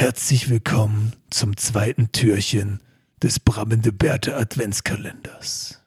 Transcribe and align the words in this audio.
Herzlich 0.00 0.48
willkommen 0.48 1.12
zum 1.28 1.56
zweiten 1.56 2.12
Türchen 2.12 2.78
des 3.20 3.40
Brammende 3.40 3.90
Bärte 3.90 4.36
Adventskalenders. 4.36 5.82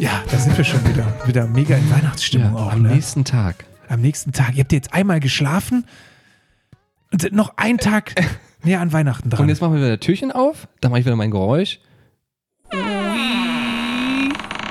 Ja, 0.00 0.24
da 0.28 0.38
sind 0.38 0.58
wir 0.58 0.64
schon 0.64 0.84
wieder. 0.88 1.03
Wieder 1.34 1.48
mega 1.48 1.76
in 1.76 1.90
Weihnachtsstimmung 1.90 2.54
auch. 2.54 2.72
am 2.72 2.82
ne? 2.82 2.90
nächsten 2.90 3.24
Tag. 3.24 3.64
Am 3.88 4.00
nächsten 4.00 4.30
Tag. 4.30 4.54
Ihr 4.54 4.60
habt 4.60 4.70
jetzt 4.70 4.94
einmal 4.94 5.18
geschlafen 5.18 5.84
und 7.10 7.22
sind 7.22 7.34
noch 7.34 7.56
einen 7.56 7.78
Tag 7.78 8.14
näher 8.62 8.80
an 8.80 8.92
Weihnachten 8.92 9.30
dran. 9.30 9.40
Und 9.40 9.48
jetzt 9.48 9.60
machen 9.60 9.74
wir 9.74 9.80
wieder 9.80 9.98
Türchen 9.98 10.30
auf. 10.30 10.68
Da 10.80 10.88
mache 10.88 11.00
ich 11.00 11.06
wieder 11.06 11.16
mein 11.16 11.32
Geräusch. 11.32 11.80
Und 12.70 12.78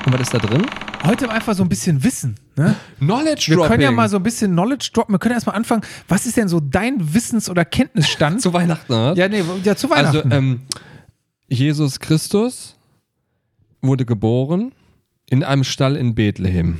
was 0.06 0.22
ist 0.22 0.34
da 0.34 0.38
drin? 0.38 0.66
Heute 1.04 1.30
einfach 1.30 1.54
so 1.54 1.64
ein 1.64 1.70
bisschen 1.70 2.02
Wissen. 2.02 2.38
Ne? 2.56 2.78
Knowledge 3.00 3.48
Wir 3.50 3.68
können 3.68 3.82
ja 3.82 3.92
mal 3.92 4.08
so 4.08 4.16
ein 4.16 4.24
bisschen 4.24 4.54
Knowledge 4.54 4.92
droppen. 4.94 5.14
Wir 5.14 5.20
können 5.20 5.34
erstmal 5.34 5.58
anfangen. 5.58 5.82
Was 6.08 6.26
ist 6.26 6.38
denn 6.38 6.48
so 6.48 6.62
dein 6.62 7.14
Wissens- 7.14 7.50
oder 7.50 7.66
Kenntnisstand? 7.66 8.42
zu 8.42 8.54
Weihnachten. 8.54 8.94
Oder? 8.94 9.18
ja, 9.18 9.28
nee, 9.28 9.44
ja, 9.66 9.76
zu 9.76 9.90
Weihnachten. 9.90 10.32
Also, 10.32 10.32
ähm, 10.32 10.62
Jesus 11.50 12.00
Christus 12.00 12.78
wurde 13.82 14.06
geboren 14.06 14.72
in 15.34 15.44
einem 15.44 15.64
Stall 15.64 15.96
in 15.96 16.14
Bethlehem. 16.14 16.78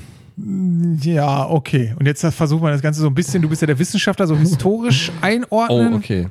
ja, 1.02 1.50
okay. 1.50 1.96
Und 2.00 2.06
jetzt 2.06 2.24
versuchen 2.24 2.62
wir 2.62 2.70
das 2.70 2.84
Ganze 2.84 3.02
so 3.02 3.08
ein 3.08 3.16
bisschen, 3.16 3.42
du 3.42 3.50
bist 3.50 3.62
ja 3.62 3.66
der 3.66 3.80
Wissenschaftler, 3.80 4.28
so 4.28 4.38
historisch 4.38 5.12
einordnen. 5.22 5.94
Oh, 5.94 5.98
okay. 5.98 6.28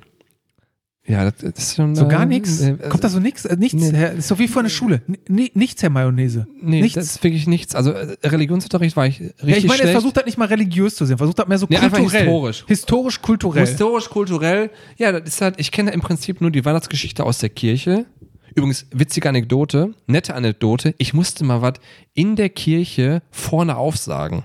Ja, 1.05 1.29
das, 1.29 1.43
ist 1.43 1.75
schon. 1.75 1.97
So 1.97 2.07
gar 2.07 2.23
äh, 2.23 2.27
nichts? 2.27 2.61
äh, 2.61 2.77
Kommt 2.89 3.03
da 3.03 3.09
so 3.09 3.19
nichts? 3.19 3.45
Äh, 3.45 3.57
nichts, 3.57 3.75
nee. 3.75 3.91
Herr, 3.93 4.13
ist 4.13 4.29
so 4.29 4.39
wie 4.39 4.47
vor 4.47 4.63
der 4.63 4.71
Schule. 4.71 5.03
N 5.29 5.49
nichts, 5.55 5.83
Herr 5.83 5.91
Mayonnaise. 5.91 6.47
Nee, 6.63 6.81
nichts. 6.81 6.95
das 6.95 7.07
ist 7.07 7.25
wirklich 7.25 7.49
nichts. 7.49 7.75
Also 7.75 7.91
äh, 7.91 8.17
Religionsunterricht 8.23 8.97
war 8.97 9.09
ich 9.09 9.19
richtig 9.19 9.37
ja, 9.43 9.57
ich 9.57 9.65
meine, 9.65 9.79
schlecht. 9.79 9.93
versucht 9.95 10.17
das 10.17 10.27
nicht 10.27 10.39
mal 10.39 10.47
religiös 10.47 10.95
zu 10.95 11.05
sehen, 11.05 11.19
versucht 11.19 11.41
das 11.41 11.49
mehr 11.49 11.59
so 11.59 11.67
Nee, 11.69 11.79
einfach 11.79 11.99
kulturell. 11.99 12.27
historisch. 12.27 12.65
Historisch, 12.69 13.21
kulturell. 13.21 13.67
Historisch, 13.67 14.09
kulturell. 14.11 14.71
Ja, 14.97 15.11
das 15.11 15.29
ist 15.29 15.41
halt, 15.41 15.57
ich 15.59 15.73
kenne 15.73 15.91
im 15.91 16.03
Prinzip 16.03 16.41
nur 16.41 16.53
die 16.53 16.65
Weihnachtsgeschichte 16.65 17.25
aus 17.25 17.39
der 17.39 17.49
Kirche. 17.49 18.07
Übrigens, 18.55 18.87
witzige 18.91 19.29
Anekdote, 19.29 19.95
nette 20.07 20.35
Anekdote. 20.35 20.95
Ich 20.99 21.15
musste 21.15 21.45
mal 21.45 21.63
was 21.63 21.75
in 22.15 22.37
der 22.37 22.49
Kirche 22.49 23.23
vorne 23.31 23.77
aufsagen. 23.77 24.45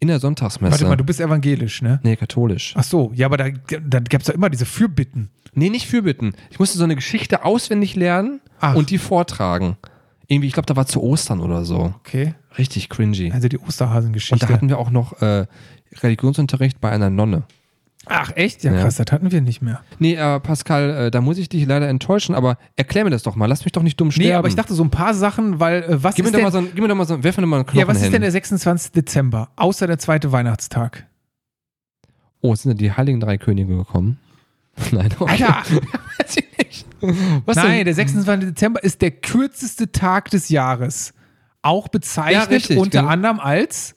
In 0.00 0.08
der 0.08 0.18
Sonntagsmesse. 0.18 0.72
Warte 0.72 0.86
mal, 0.86 0.96
du 0.96 1.04
bist 1.04 1.20
evangelisch, 1.20 1.80
ne? 1.80 2.00
nee, 2.02 2.16
katholisch. 2.16 2.74
Ach 2.76 2.82
so, 2.82 3.12
ja, 3.14 3.26
aber 3.26 3.36
da, 3.36 3.50
da 3.50 4.00
gab 4.00 4.20
es 4.20 4.26
doch 4.26 4.34
immer 4.34 4.50
diese 4.50 4.66
Fürbitten. 4.66 5.30
Nee, 5.54 5.70
nicht 5.70 5.86
Fürbitten. 5.86 6.32
Ich 6.50 6.58
musste 6.58 6.76
so 6.78 6.84
eine 6.84 6.96
Geschichte 6.96 7.44
auswendig 7.44 7.94
lernen 7.94 8.40
Ach. 8.58 8.74
und 8.74 8.90
die 8.90 8.98
vortragen. 8.98 9.76
Irgendwie, 10.26 10.48
ich 10.48 10.54
glaube, 10.54 10.66
da 10.66 10.74
war 10.76 10.86
zu 10.86 11.02
Ostern 11.02 11.40
oder 11.40 11.64
so. 11.64 11.94
Okay. 12.00 12.34
Richtig 12.58 12.88
cringy. 12.88 13.30
Also 13.32 13.48
die 13.48 13.58
Und 13.58 13.68
Osterhasengeschichte. 13.68 14.46
da 14.46 14.52
hatten 14.52 14.68
wir 14.68 14.78
auch 14.78 14.90
noch 14.90 15.20
äh, 15.22 15.46
Religionsunterricht 16.00 16.80
bei 16.80 16.90
einer 16.90 17.10
Nonne. 17.10 17.44
Ach, 18.06 18.32
echt? 18.34 18.64
Ja, 18.64 18.72
Ja. 18.72 18.82
krass, 18.82 18.96
das 18.96 19.12
hatten 19.12 19.30
wir 19.30 19.40
nicht 19.40 19.62
mehr. 19.62 19.80
Nee, 19.98 20.14
äh, 20.14 20.40
Pascal, 20.40 20.90
äh, 21.06 21.10
da 21.10 21.20
muss 21.20 21.38
ich 21.38 21.48
dich 21.48 21.66
leider 21.66 21.88
enttäuschen, 21.88 22.34
aber 22.34 22.58
erklär 22.76 23.04
mir 23.04 23.10
das 23.10 23.22
doch 23.22 23.36
mal. 23.36 23.46
Lass 23.46 23.64
mich 23.64 23.72
doch 23.72 23.82
nicht 23.82 24.00
dumm 24.00 24.10
sterben. 24.10 24.28
Nee, 24.28 24.34
aber 24.34 24.48
ich 24.48 24.56
dachte 24.56 24.74
so 24.74 24.82
ein 24.82 24.90
paar 24.90 25.14
Sachen, 25.14 25.60
weil 25.60 25.82
äh, 25.84 26.02
was 26.02 26.16
Gib 26.16 26.24
mir, 26.24 26.30
ist 26.30 26.34
doch 26.34 26.40
denn, 26.42 26.50
so 26.52 26.58
ein, 26.58 26.68
gib 26.74 26.82
mir 26.82 26.88
doch 26.88 26.96
mal 26.96 27.06
so 27.06 27.14
ein, 27.14 27.22
werf 27.22 27.36
mir 27.36 27.42
doch 27.42 27.48
mal 27.48 27.56
einen 27.58 27.66
Knochen 27.66 27.78
ja, 27.80 27.86
was 27.88 27.98
ist 27.98 28.02
hin. 28.04 28.12
denn 28.12 28.22
der 28.22 28.32
26. 28.32 28.92
Dezember, 28.92 29.50
außer 29.56 29.86
der 29.86 29.98
zweite 29.98 30.32
Weihnachtstag? 30.32 31.06
Oh, 32.40 32.54
sind 32.56 32.72
da 32.72 32.74
die 32.76 32.90
Heiligen 32.92 33.20
Drei 33.20 33.38
Könige 33.38 33.76
gekommen? 33.76 34.18
Nein, 34.90 35.10
okay. 35.18 35.44
Alter! 35.44 35.62
Weiß 36.18 36.36
ich 36.36 36.58
nicht. 36.58 36.86
Was 37.46 37.56
Nein, 37.56 37.78
denn? 37.78 37.84
der 37.84 37.94
26. 37.94 38.48
Dezember 38.50 38.82
ist 38.82 39.00
der 39.02 39.10
kürzeste 39.12 39.92
Tag 39.92 40.30
des 40.30 40.48
Jahres. 40.48 41.14
Auch 41.62 41.86
bezeichnet 41.88 42.34
Ja, 42.34 42.42
richtig, 42.48 42.78
unter 42.78 43.00
genau. 43.00 43.12
anderem 43.12 43.38
als 43.40 43.94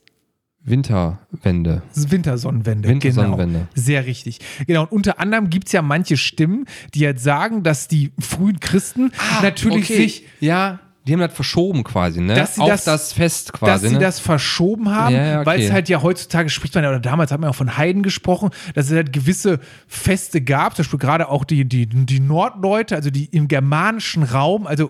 Winterwende. 0.65 1.83
Wintersonnenwende. 1.93 2.89
Wintersonnenwende. 2.89 3.53
Genau. 3.59 3.67
Sehr 3.75 4.05
richtig. 4.05 4.39
Genau. 4.67 4.83
Und 4.83 4.91
unter 4.91 5.19
anderem 5.19 5.49
gibt 5.49 5.67
es 5.67 5.73
ja 5.73 5.81
manche 5.81 6.17
Stimmen, 6.17 6.65
die 6.93 6.99
jetzt 6.99 7.23
sagen, 7.23 7.63
dass 7.63 7.87
die 7.87 8.11
frühen 8.19 8.59
Christen 8.59 9.11
natürlich 9.41 9.89
Ah, 9.89 9.93
okay. 9.93 10.01
sich 10.03 10.23
Ja, 10.39 10.79
die 11.07 11.13
haben 11.13 11.19
das 11.19 11.33
verschoben 11.33 11.83
quasi, 11.83 12.19
ne? 12.19 12.33
Dass 12.33 12.55
sie 12.55 12.61
Auf 12.61 12.67
das- 12.69 12.83
das, 12.85 13.13
Fest 13.13 13.49
dass 13.51 13.59
quasi, 13.59 13.87
sie 13.89 13.93
ne? 13.93 13.99
das 13.99 14.19
verschoben 14.19 14.89
haben, 14.89 15.13
Ja, 15.13 15.23
ja, 15.25 15.35
okay. 15.41 15.45
weil 15.45 15.61
es 15.61 15.71
halt 15.71 15.87
ja 15.87 16.01
heutzutage 16.01 16.49
spricht 16.49 16.73
man 16.73 16.83
ja, 16.83 16.89
oder 16.89 16.99
damals 16.99 17.31
hat 17.31 17.39
man 17.39 17.47
ja 17.47 17.51
auch 17.51 17.55
von 17.55 17.77
Heiden 17.77 18.01
gesprochen, 18.01 18.49
dass 18.73 18.87
es 18.89 18.93
halt 18.93 19.13
gewisse 19.13 19.59
Feste 19.87 20.41
gab, 20.41 20.75
zum 20.75 20.83
Beispiel 20.83 20.97
gerade 20.99 21.29
auch 21.29 21.43
die, 21.45 21.63
die, 21.65 21.85
die 21.85 22.19
Nordleute, 22.19 22.95
also 22.95 23.11
die 23.11 23.25
im 23.25 23.47
germanischen 23.47 24.23
Raum, 24.23 24.65
also 24.65 24.89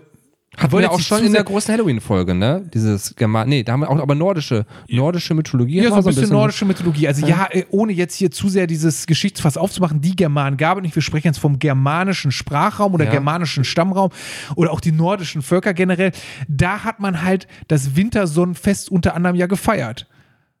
Hatten 0.56 0.78
wir 0.78 0.90
auch 0.90 1.00
schon 1.00 1.24
in 1.24 1.32
der 1.32 1.44
großen 1.44 1.72
Halloween-Folge, 1.72 2.34
ne? 2.34 2.64
Dieses 2.72 3.14
German. 3.14 3.48
Nee, 3.48 3.62
da 3.62 3.72
haben 3.72 3.80
wir 3.80 3.90
auch 3.90 3.98
aber 3.98 4.14
nordische, 4.14 4.64
nordische 4.88 5.34
Mythologie. 5.34 5.82
Ja, 5.82 5.90
so 5.90 5.90
wir 5.90 5.98
ein 5.98 6.04
bisschen 6.04 6.30
nordische 6.30 6.64
Mythologie. 6.64 7.08
Also 7.08 7.26
ja, 7.26 7.48
äh, 7.50 7.64
ohne 7.70 7.92
jetzt 7.92 8.14
hier 8.14 8.30
zu 8.30 8.48
sehr 8.48 8.66
dieses 8.66 9.06
Geschichtsfass 9.06 9.56
aufzumachen, 9.56 10.00
die 10.00 10.16
Germanen 10.16 10.56
gab 10.56 10.78
es 10.78 10.82
nicht. 10.82 10.94
Wir 10.94 11.02
sprechen 11.02 11.26
jetzt 11.26 11.38
vom 11.38 11.58
germanischen 11.58 12.32
Sprachraum 12.32 12.94
oder 12.94 13.04
Ja. 13.04 13.10
germanischen 13.10 13.64
Stammraum 13.64 14.10
oder 14.54 14.72
auch 14.72 14.80
die 14.80 14.92
nordischen 14.92 15.42
Völker 15.42 15.74
generell. 15.74 16.12
Da 16.48 16.84
hat 16.84 17.00
man 17.00 17.22
halt 17.22 17.46
das 17.68 17.96
Wintersonnenfest 17.96 18.90
unter 18.90 19.14
anderem 19.14 19.36
ja 19.36 19.46
gefeiert. 19.46 20.06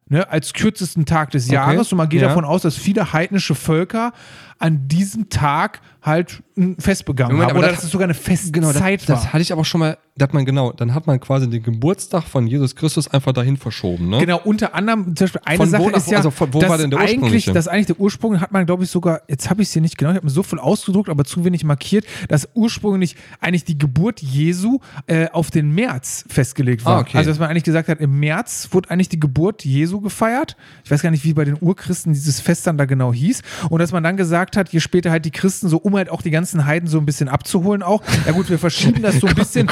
Ne, 0.08 0.30
als 0.30 0.52
kürzesten 0.52 1.04
Tag 1.04 1.32
des 1.32 1.48
Jahres. 1.48 1.90
Und 1.90 1.98
man 1.98 2.08
geht 2.08 2.22
ja. 2.22 2.28
davon 2.28 2.44
aus, 2.44 2.62
dass 2.62 2.76
viele 2.76 3.12
heidnische 3.12 3.56
Völker 3.56 4.12
an 4.58 4.88
diesem 4.88 5.28
Tag 5.28 5.80
halt 6.02 6.42
ein 6.56 6.76
Fest 6.78 7.04
begangen 7.04 7.32
Moment, 7.34 7.50
aber 7.50 7.58
Oder 7.58 7.68
das- 7.68 7.76
dass 7.78 7.84
es 7.86 7.90
sogar 7.90 8.04
eine 8.06 8.14
Festzeit 8.14 8.52
Genau, 8.52 8.72
das, 8.72 8.80
war. 8.80 8.94
das 9.06 9.32
hatte 9.32 9.42
ich 9.42 9.52
aber 9.52 9.64
schon 9.64 9.80
mal, 9.80 9.98
da 10.16 10.22
hat 10.22 10.32
man 10.34 10.44
genau, 10.46 10.72
dann 10.72 10.94
hat 10.94 11.06
man 11.06 11.18
quasi 11.20 11.50
den 11.50 11.62
Geburtstag 11.62 12.22
von 12.24 12.46
Jesus 12.46 12.74
Christus 12.76 13.08
einfach 13.08 13.32
dahin 13.32 13.56
verschoben, 13.58 14.08
ne? 14.08 14.18
Genau, 14.20 14.40
unter 14.44 14.74
anderem, 14.74 15.14
zum 15.16 15.24
Beispiel 15.26 15.40
eine 15.44 15.56
Von 15.58 15.66
wo 15.66 15.70
Sache 15.72 15.90
nach 15.90 15.96
ist 15.98 16.06
wo- 16.06 16.10
ja, 16.12 16.16
also 16.18 16.30
von 16.30 16.54
wo 16.54 16.60
dass 16.60 16.70
war 16.70 16.78
denn 16.78 16.90
der 16.90 17.00
eigentlich, 17.00 17.46
das 17.46 17.68
eigentlich 17.68 17.86
der 17.86 18.00
Ursprung 18.00 18.40
hat 18.40 18.52
man, 18.52 18.64
glaube 18.64 18.84
ich, 18.84 18.90
sogar, 18.90 19.20
jetzt 19.28 19.50
habe 19.50 19.60
ich 19.62 19.68
es 19.68 19.72
hier 19.74 19.82
nicht 19.82 19.98
genau, 19.98 20.12
ich 20.12 20.16
habe 20.16 20.26
mir 20.26 20.30
so 20.32 20.42
viel 20.44 20.58
ausgedruckt, 20.60 21.10
aber 21.10 21.24
zu 21.24 21.44
wenig 21.44 21.64
markiert, 21.64 22.06
dass 22.28 22.48
ursprünglich 22.54 23.16
eigentlich 23.40 23.64
die 23.64 23.76
Geburt 23.76 24.22
Jesu 24.22 24.78
äh, 25.08 25.28
auf 25.30 25.50
den 25.50 25.74
März 25.74 26.24
festgelegt 26.28 26.84
war. 26.84 26.98
Ah, 26.98 27.00
okay. 27.00 27.18
Also, 27.18 27.30
dass 27.30 27.38
man 27.40 27.50
eigentlich 27.50 27.64
gesagt 27.64 27.88
hat, 27.88 28.00
im 28.00 28.20
März 28.20 28.68
wurde 28.70 28.90
eigentlich 28.90 29.08
die 29.10 29.20
Geburt 29.20 29.64
Jesu 29.64 30.00
gefeiert. 30.00 30.56
Ich 30.84 30.90
weiß 30.90 31.02
gar 31.02 31.10
nicht, 31.10 31.24
wie 31.24 31.34
bei 31.34 31.44
den 31.44 31.58
Urchristen 31.60 32.12
dieses 32.12 32.40
Fest 32.40 32.66
dann 32.66 32.78
da 32.78 32.84
genau 32.86 33.12
hieß. 33.12 33.42
Und 33.68 33.80
dass 33.80 33.90
man 33.92 34.02
dann 34.04 34.16
gesagt 34.16 34.45
hat, 34.54 34.68
je 34.68 34.80
später 34.80 35.10
halt 35.10 35.24
die 35.24 35.30
Christen, 35.30 35.68
so 35.70 35.78
um 35.78 35.96
halt 35.96 36.10
auch 36.10 36.20
die 36.20 36.30
ganzen 36.30 36.66
Heiden 36.66 36.88
so 36.90 36.98
ein 36.98 37.06
bisschen 37.06 37.30
abzuholen 37.30 37.82
auch. 37.82 38.02
Ja 38.26 38.32
gut, 38.32 38.50
wir 38.50 38.58
verschieben 38.58 39.00
das 39.00 39.18
so 39.18 39.26
ein 39.26 39.34
bisschen. 39.36 39.66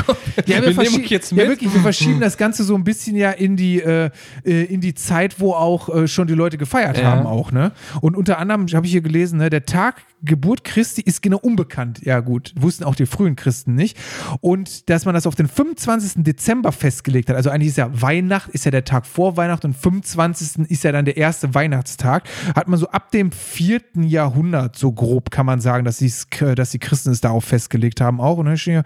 ja, 0.47 0.47
wir 0.47 0.61
nehmen 0.63 0.75
verschie- 0.75 1.05
euch 1.05 1.11
jetzt 1.11 1.33
Ja, 1.33 1.47
wirklich, 1.49 1.73
wir 1.75 1.83
verschieben 1.83 2.21
das 2.21 2.39
Ganze 2.39 2.65
so 2.65 2.75
ein 2.75 2.85
bisschen 2.85 3.15
ja 3.17 3.31
in 3.33 3.57
die, 3.59 3.81
äh, 3.83 4.09
äh, 4.47 4.65
in 4.65 4.81
die 4.81 4.95
Zeit, 4.95 5.39
wo 5.41 5.53
auch 5.53 5.95
äh, 5.95 6.09
schon 6.09 6.27
die 6.27 6.35
Leute 6.35 6.57
gefeiert 6.57 6.97
Ja. 6.99 7.11
haben 7.11 7.27
auch, 7.27 7.53
ne? 7.53 7.73
Und 8.01 8.17
unter 8.17 8.39
anderem 8.39 8.67
habe 8.73 8.87
ich 8.87 8.93
hier 8.93 9.03
gelesen, 9.03 9.39
ne, 9.39 9.51
der 9.51 9.67
Tag 9.67 10.03
Geburt 10.27 10.65
Christi 10.65 11.03
ist 11.03 11.21
genau 11.21 11.37
unbekannt. 11.37 12.01
Ja 12.03 12.21
gut, 12.21 12.55
wussten 12.57 12.85
auch 12.85 12.95
die 12.95 13.05
frühen 13.05 13.37
Christen 13.37 13.75
nicht. 13.75 13.99
Und 14.41 14.89
dass 14.89 15.05
man 15.05 15.15
das 15.15 15.27
auf 15.27 15.35
den 15.35 15.49
25. 15.49 16.25
Dezember 16.25 16.73
festgelegt 16.73 17.29
hat, 17.29 17.37
also 17.37 17.51
eigentlich 17.51 17.69
ist 17.69 17.77
ja 17.77 17.91
Weihnacht, 18.01 18.49
ist 18.49 18.65
ja 18.65 18.71
der 18.71 18.85
Tag 18.87 19.05
vor 19.07 19.37
Weihnachten 19.37 19.67
und 19.67 19.75
25. 19.77 20.71
ist 20.71 20.83
ja 20.83 20.93
dann 20.93 21.05
der 21.05 21.19
erste 21.19 21.55
Weihnachtstag, 21.55 22.25
hat 22.57 22.69
man 22.69 22.79
so 22.79 22.89
ab 22.89 23.11
dem 23.11 23.33
4. 23.33 23.83
Jahrhundert 24.03 24.64
so 24.75 24.93
grob 24.93 25.31
kann 25.31 25.47
man 25.47 25.61
sagen, 25.61 25.85
dass, 25.85 25.99
sie's- 25.99 26.27
dass 26.57 26.71
die 26.71 26.79
Christen 26.79 27.11
es 27.11 27.21
darauf 27.21 27.45
festgelegt 27.45 28.01
haben 28.01 28.21
auch. 28.21 28.39
Und 28.39 28.47
dann 28.47 28.57
steht 28.57 28.85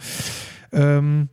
hier, 0.72 0.80
ähm, 0.80 1.28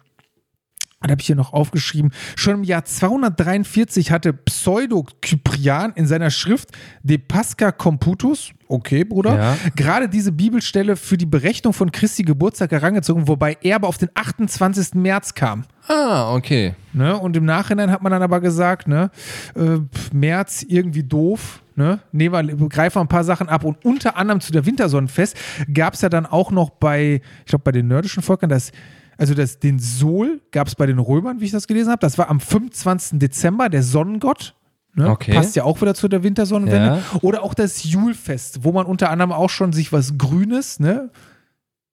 da 1.01 1.11
habe 1.11 1.21
ich 1.21 1.27
hier 1.27 1.35
noch 1.35 1.53
aufgeschrieben, 1.53 2.11
schon 2.35 2.55
im 2.55 2.63
Jahr 2.63 2.83
243 2.83 4.09
hatte 4.11 4.33
Pseudo-Kyprian 4.33 5.93
in 5.95 6.07
seiner 6.07 6.31
Schrift 6.31 6.69
De 7.03 7.17
Pasca 7.19 7.71
Computus, 7.71 8.51
okay, 8.67 9.03
Bruder, 9.03 9.37
Ja. 9.37 9.57
gerade 9.75 10.09
diese 10.09 10.31
Bibelstelle 10.31 10.95
für 10.95 11.17
die 11.17 11.25
Berechnung 11.27 11.73
von 11.73 11.91
Christi 11.91 12.23
Geburtstag 12.23 12.71
herangezogen, 12.71 13.27
wobei 13.27 13.57
er 13.61 13.75
aber 13.75 13.87
auf 13.87 13.97
den 13.99 14.09
28. 14.15 14.95
März 14.99 15.35
kam. 15.35 15.65
Ah, 15.87 16.33
okay. 16.33 16.73
Ne? 16.93 17.15
Und 17.17 17.37
im 17.37 17.45
Nachhinein 17.45 17.91
hat 17.91 18.01
man 18.01 18.11
dann 18.11 18.23
aber 18.23 18.39
gesagt, 18.39 18.87
ne, 18.87 19.11
äh, 19.55 19.77
März 20.11 20.63
irgendwie 20.67 21.03
doof. 21.03 21.61
Ne? 21.75 21.99
Nehmen 22.11 22.59
wir, 22.59 22.69
greifen 22.69 22.95
wir 22.95 23.01
ein 23.01 23.07
paar 23.07 23.23
Sachen 23.23 23.49
ab. 23.49 23.63
Und 23.63 23.83
unter 23.83 24.17
anderem 24.17 24.39
zu 24.39 24.51
der 24.51 24.65
Wintersonnenfest 24.65 25.35
gab 25.73 25.93
es 25.93 26.01
ja 26.01 26.09
dann 26.09 26.25
auch 26.25 26.51
noch 26.51 26.69
bei, 26.69 27.21
ich 27.39 27.45
glaube, 27.45 27.63
bei 27.63 27.71
den 27.71 27.87
nordischen 27.87 28.23
Völkern, 28.23 28.49
das, 28.49 28.71
also 29.17 29.33
das, 29.33 29.59
den 29.59 29.79
Sol 29.79 30.41
gab 30.51 30.67
es 30.67 30.75
bei 30.75 30.85
den 30.85 30.99
Römern, 30.99 31.41
wie 31.41 31.45
ich 31.45 31.51
das 31.51 31.67
gelesen 31.67 31.91
habe. 31.91 31.99
Das 31.99 32.17
war 32.17 32.29
am 32.29 32.39
25. 32.39 33.19
Dezember, 33.19 33.69
der 33.69 33.83
Sonnengott. 33.83 34.55
Ne? 34.93 35.09
Okay. 35.09 35.33
Passt 35.33 35.55
ja 35.57 35.63
auch 35.63 35.81
wieder 35.81 35.93
zu 35.93 36.07
der 36.07 36.23
Wintersonnenwende. 36.23 36.87
Ja. 36.87 37.19
Oder 37.21 37.43
auch 37.43 37.53
das 37.53 37.83
Julfest, 37.83 38.63
wo 38.63 38.71
man 38.71 38.85
unter 38.85 39.09
anderem 39.09 39.33
auch 39.33 39.49
schon 39.49 39.73
sich 39.73 39.91
was 39.91 40.17
Grünes, 40.17 40.79
ne? 40.79 41.09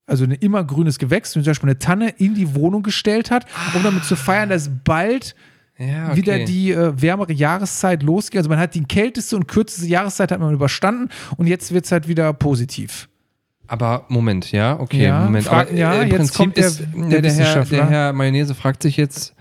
also 0.07 0.25
ein 0.25 0.33
immergrünes 0.33 0.99
Gewächs, 0.99 1.33
zum 1.33 1.43
Beispiel 1.43 1.71
eine 1.71 1.79
Tanne, 1.79 2.11
in 2.11 2.35
die 2.35 2.55
Wohnung 2.55 2.83
gestellt 2.83 3.31
hat, 3.31 3.47
um 3.75 3.83
damit 3.83 4.05
zu 4.05 4.15
feiern, 4.15 4.49
dass 4.49 4.71
bald 4.85 5.35
Ja, 5.89 6.09
okay. 6.09 6.17
wieder 6.17 6.39
die 6.45 6.71
äh, 6.73 6.93
wärmere 7.01 7.33
Jahreszeit 7.33 8.03
losgeht. 8.03 8.39
Also 8.39 8.51
man 8.51 8.59
hat 8.59 8.75
die 8.75 8.85
kälteste 8.85 9.37
und 9.37 9.49
kürzeste 9.49 9.87
Jahreszeit 9.89 10.31
hat 10.31 10.41
man 10.41 10.55
überstanden 10.55 11.09
und 11.37 11.47
jetzt 11.47 11.73
wird 11.73 11.85
es 11.87 11.93
halt 11.93 12.09
wieder 12.09 12.33
positiv. 12.33 13.09
Aber 13.67 14.05
Moment, 14.09 14.53
ja, 14.53 14.79
okay, 14.79 15.05
Ja, 15.05 15.25
Moment. 15.25 15.47
frag- 15.47 15.69
Aber 15.71 15.77
ja, 15.79 15.95
äh, 15.95 16.03
im 16.03 16.09
jetzt 16.09 16.17
Prinzip 16.19 16.37
kommt 16.37 16.57
der- 16.57 16.67
ist, 16.67 16.83
der 16.95 17.23
der, 17.23 17.33
Herr, 17.33 17.65
der 17.65 17.89
Herr 17.91 18.13
Mayonnaise 18.13 18.55
fragt 18.55 18.83
sich 18.83 18.97
jetzt, 18.97 19.35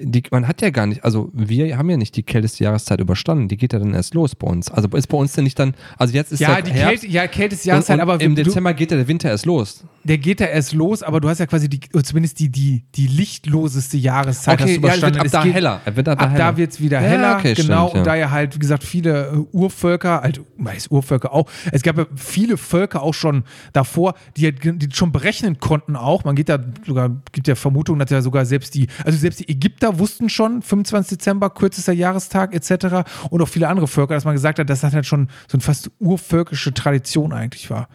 die, 0.00 0.22
man 0.30 0.46
hat 0.46 0.60
ja 0.62 0.70
gar 0.70 0.86
nicht, 0.86 1.04
also 1.04 1.30
wir 1.32 1.76
haben 1.76 1.88
ja 1.90 1.96
nicht 1.96 2.14
die 2.14 2.22
kälteste 2.22 2.62
Jahreszeit 2.64 3.00
überstanden, 3.00 3.48
die 3.48 3.56
geht 3.56 3.72
ja 3.72 3.78
dann 3.80 3.94
erst 3.94 4.14
los 4.14 4.34
bei 4.36 4.46
uns. 4.46 4.70
Also 4.70 4.88
ist 4.90 5.08
bei 5.08 5.16
uns 5.16 5.32
denn 5.32 5.42
nicht 5.44 5.58
dann, 5.58 5.74
also 5.96 6.14
jetzt 6.14 6.30
ist 6.32 6.38
Ja, 6.40 6.54
der 6.56 6.62
die 6.62 6.70
Herbst 6.72 7.00
Kälte, 7.00 7.06
ja, 7.14 7.26
kälteste 7.26 7.64
und, 7.70 7.72
Jahreszeit, 7.72 7.96
und 7.96 8.00
aber 8.02 8.20
im 8.20 8.34
Dezember 8.36 8.74
geht 8.74 8.90
ja 8.92 8.96
der 8.96 9.08
Winter 9.08 9.28
erst 9.30 9.46
los. 9.46 9.84
Der 10.08 10.18
geht 10.18 10.40
da 10.40 10.46
erst 10.46 10.72
los, 10.72 11.02
aber 11.02 11.20
du 11.20 11.28
hast 11.28 11.38
ja 11.38 11.46
quasi 11.46 11.68
die, 11.68 11.80
zumindest 12.02 12.38
die, 12.40 12.48
die, 12.50 12.84
die 12.94 13.06
lichtloseste 13.06 13.96
Jahreszeit 13.96 14.60
hast 14.60 14.68
du 14.68 14.80
ja, 14.80 14.94
es 14.94 15.02
wird 15.02 15.14
überstanden. 15.14 15.20
ab 15.20 15.26
da 15.30 15.42
geht- 15.44 15.54
heller. 15.54 15.80
Wird 15.94 16.08
ab 16.08 16.18
da 16.18 16.24
Ab 16.24 16.32
heller. 16.32 16.44
da 16.52 16.56
wird 16.56 16.72
es 16.72 16.80
wieder 16.80 17.00
Ja, 17.00 17.06
heller, 17.06 17.36
okay, 17.38 17.54
genau. 17.54 17.88
stimmt, 17.88 17.94
ja. 17.94 18.00
Und 18.00 18.06
da 18.06 18.14
ja 18.16 18.30
halt, 18.30 18.54
wie 18.54 18.58
gesagt, 18.58 18.82
viele 18.84 19.28
äh, 19.28 19.36
Urvölker, 19.56 20.22
halt, 20.22 20.40
meist 20.56 20.90
Urvölker 20.90 21.32
auch, 21.32 21.48
es 21.72 21.82
gab 21.82 21.98
ja 21.98 22.06
viele 22.16 22.56
Völker 22.56 23.02
auch 23.02 23.14
schon 23.14 23.44
davor, 23.72 24.14
die, 24.36 24.44
halt 24.46 24.58
die 24.64 24.88
schon 24.92 25.12
berechnen 25.12 25.60
konnten 25.60 25.94
auch. 25.96 26.24
Man 26.24 26.34
geht 26.36 26.48
da 26.48 26.58
sogar, 26.86 27.10
gibt 27.32 27.46
ja 27.46 27.54
Vermutungen, 27.54 27.98
dass 28.00 28.10
ja 28.10 28.22
sogar 28.22 28.46
selbst 28.46 28.74
die, 28.74 28.88
also 29.04 29.18
selbst 29.18 29.40
die 29.40 29.48
Ägypter 29.48 29.98
wussten 29.98 30.28
schon, 30.28 30.62
25. 30.62 31.18
Dezember, 31.18 31.50
kürzester 31.50 31.92
Jahrestag 31.92 32.54
etc. 32.54 33.08
Und 33.30 33.42
auch 33.42 33.48
viele 33.48 33.68
andere 33.68 33.86
Völker, 33.88 34.14
dass 34.14 34.24
man 34.24 34.34
gesagt 34.34 34.58
hat, 34.58 34.68
dass 34.70 34.80
das 34.80 34.94
halt 34.94 35.06
schon 35.06 35.28
so 35.48 35.56
eine 35.56 35.62
fast 35.62 35.90
urvölkische 35.98 36.72
Tradition 36.72 37.32
eigentlich 37.32 37.70
war. 37.70 37.88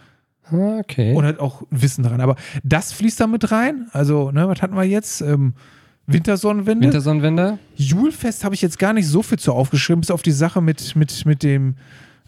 Ah, 0.50 0.78
Okay. 0.80 1.14
Und 1.14 1.24
halt 1.24 1.40
auch 1.40 1.62
Wissen 1.70 2.02
daran. 2.02 2.20
Aber 2.20 2.36
das 2.62 2.92
fließt 2.92 3.20
da 3.20 3.26
mit 3.26 3.50
rein. 3.50 3.88
Also, 3.92 4.30
ne, 4.30 4.48
was 4.48 4.60
hatten 4.62 4.76
wir 4.76 4.84
jetzt? 4.84 5.20
Ähm, 5.20 5.54
Wintersonnenwende. 6.06 6.86
Wintersonnenwende? 6.86 7.58
Julfest 7.76 8.44
habe 8.44 8.54
ich 8.54 8.62
jetzt 8.62 8.78
gar 8.78 8.92
nicht 8.92 9.08
so 9.08 9.22
viel 9.22 9.38
zu 9.38 9.52
aufgeschrieben, 9.52 10.00
bis 10.00 10.10
auf 10.10 10.22
die 10.22 10.32
Sache 10.32 10.60
mit, 10.60 10.96
mit, 10.96 11.24
mit, 11.24 11.42
dem, 11.42 11.76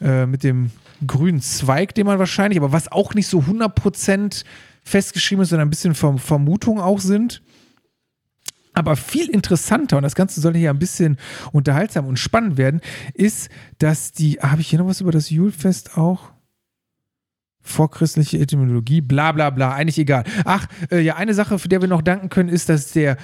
äh, 0.00 0.24
mit 0.24 0.44
dem 0.44 0.70
grünen 1.06 1.42
Zweig, 1.42 1.94
den 1.94 2.06
man 2.06 2.18
wahrscheinlich, 2.18 2.58
aber 2.58 2.72
was 2.72 2.90
auch 2.90 3.12
nicht 3.14 3.26
so 3.26 3.40
100% 3.40 4.44
festgeschrieben 4.82 5.42
ist, 5.42 5.50
sondern 5.50 5.68
ein 5.68 5.70
bisschen 5.70 5.94
Verm 5.94 6.18
Vermutungen 6.18 6.82
auch 6.82 7.00
sind. 7.00 7.42
Aber 8.72 8.96
viel 8.96 9.28
interessanter, 9.30 9.96
und 9.96 10.02
das 10.02 10.14
Ganze 10.14 10.40
soll 10.40 10.54
hier 10.54 10.70
ein 10.70 10.78
bisschen 10.78 11.16
unterhaltsam 11.52 12.06
und 12.06 12.18
spannend 12.18 12.56
werden, 12.56 12.80
ist, 13.14 13.48
dass 13.78 14.12
die, 14.12 14.34
habe 14.34 14.60
ich 14.60 14.68
hier 14.68 14.78
noch 14.78 14.86
was 14.86 15.00
über 15.00 15.12
das 15.12 15.30
Julfest 15.30 15.96
auch? 15.98 16.30
Vorchristliche 17.66 18.38
Etymologie, 18.38 19.00
bla 19.00 19.32
bla 19.32 19.50
bla, 19.50 19.72
eigentlich 19.72 19.98
egal. 19.98 20.24
Ach, 20.44 20.66
äh, 20.90 21.00
ja, 21.00 21.16
eine 21.16 21.34
Sache, 21.34 21.58
für 21.58 21.68
der 21.68 21.80
wir 21.80 21.88
noch 21.88 22.02
danken 22.02 22.28
können, 22.28 22.48
ist, 22.48 22.68
dass 22.68 22.92
der 22.92 23.16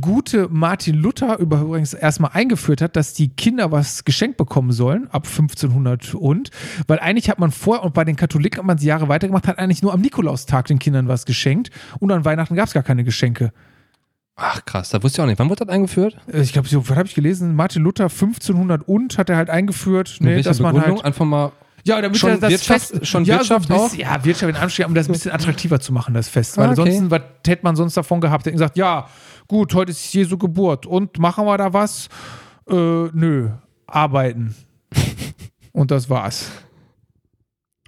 gute 0.00 0.48
Martin 0.50 0.96
Luther 0.96 1.38
übrigens 1.38 1.94
erstmal 1.94 2.32
eingeführt 2.34 2.82
hat, 2.82 2.94
dass 2.96 3.14
die 3.14 3.28
Kinder 3.28 3.72
was 3.72 4.04
geschenkt 4.04 4.36
bekommen 4.36 4.72
sollen, 4.72 5.08
ab 5.10 5.26
1500 5.26 6.14
und, 6.14 6.50
weil 6.86 6.98
eigentlich 6.98 7.30
hat 7.30 7.38
man 7.38 7.50
vorher, 7.50 7.84
und 7.84 7.94
bei 7.94 8.04
den 8.04 8.16
Katholiken 8.16 8.58
hat 8.58 8.66
man 8.66 8.76
es 8.76 8.84
Jahre 8.84 9.08
weitergemacht, 9.08 9.46
hat 9.48 9.58
eigentlich 9.58 9.82
nur 9.82 9.92
am 9.92 10.00
Nikolaustag 10.00 10.66
den 10.66 10.78
Kindern 10.78 11.08
was 11.08 11.24
geschenkt 11.26 11.70
und 11.98 12.12
an 12.12 12.24
Weihnachten 12.24 12.54
gab 12.54 12.66
es 12.68 12.74
gar 12.74 12.82
keine 12.82 13.02
Geschenke. 13.04 13.52
Ach 14.38 14.62
krass, 14.66 14.90
da 14.90 15.02
wusste 15.02 15.20
ich 15.20 15.22
auch 15.22 15.26
nicht. 15.28 15.38
Wann 15.38 15.48
wurde 15.48 15.64
das 15.64 15.74
eingeführt? 15.74 16.18
Äh, 16.30 16.42
Ich 16.42 16.52
glaube, 16.52 16.68
so, 16.68 16.86
was 16.88 16.96
habe 16.96 17.08
ich 17.08 17.14
gelesen? 17.14 17.54
Martin 17.54 17.82
Luther 17.82 18.04
1500 18.04 18.86
und 18.86 19.16
hat 19.16 19.30
er 19.30 19.36
halt 19.38 19.48
eingeführt, 19.48 20.18
nee, 20.20 20.36
welcher 20.36 20.50
dass 20.50 20.60
man 20.60 20.74
Begründung? 20.74 20.98
halt 20.98 21.06
Einfach 21.06 21.24
mal. 21.24 21.52
Ja, 21.86 22.00
damit 22.02 22.18
Schon 22.18 22.40
das 22.40 22.50
Wirtschaft- 22.50 22.88
Fest, 22.90 23.06
schon 23.06 23.24
ja, 23.24 23.36
Wirtschaft 23.38 23.68
so 23.68 23.74
ein 23.74 23.78
auch? 23.80 23.84
bisschen, 23.84 24.00
Ja, 24.00 24.24
Wirtschaft 24.24 24.50
in 24.50 24.56
Anstrengung, 24.56 24.90
um 24.90 24.94
das 24.96 25.08
ein 25.08 25.12
bisschen 25.12 25.30
attraktiver 25.32 25.78
zu 25.78 25.92
machen, 25.92 26.14
das 26.14 26.28
Fest. 26.28 26.56
Weil 26.56 26.68
Ah, 26.68 26.72
okay. 26.72 26.80
ansonsten, 26.80 27.10
was 27.10 27.20
hätte 27.46 27.62
man 27.64 27.76
sonst 27.76 27.96
davon 27.96 28.20
gehabt? 28.20 28.44
Hätten 28.46 28.56
gesagt, 28.56 28.76
ja, 28.76 29.08
gut, 29.46 29.72
heute 29.74 29.92
ist 29.92 30.12
Jesu 30.12 30.36
Geburt 30.36 30.84
und 30.86 31.18
machen 31.18 31.44
wir 31.46 31.56
da 31.58 31.72
was? 31.72 32.08
Äh, 32.68 32.74
nö, 32.74 33.50
arbeiten. 33.86 34.56
und 35.72 35.90
das 35.92 36.10
war's. 36.10 36.50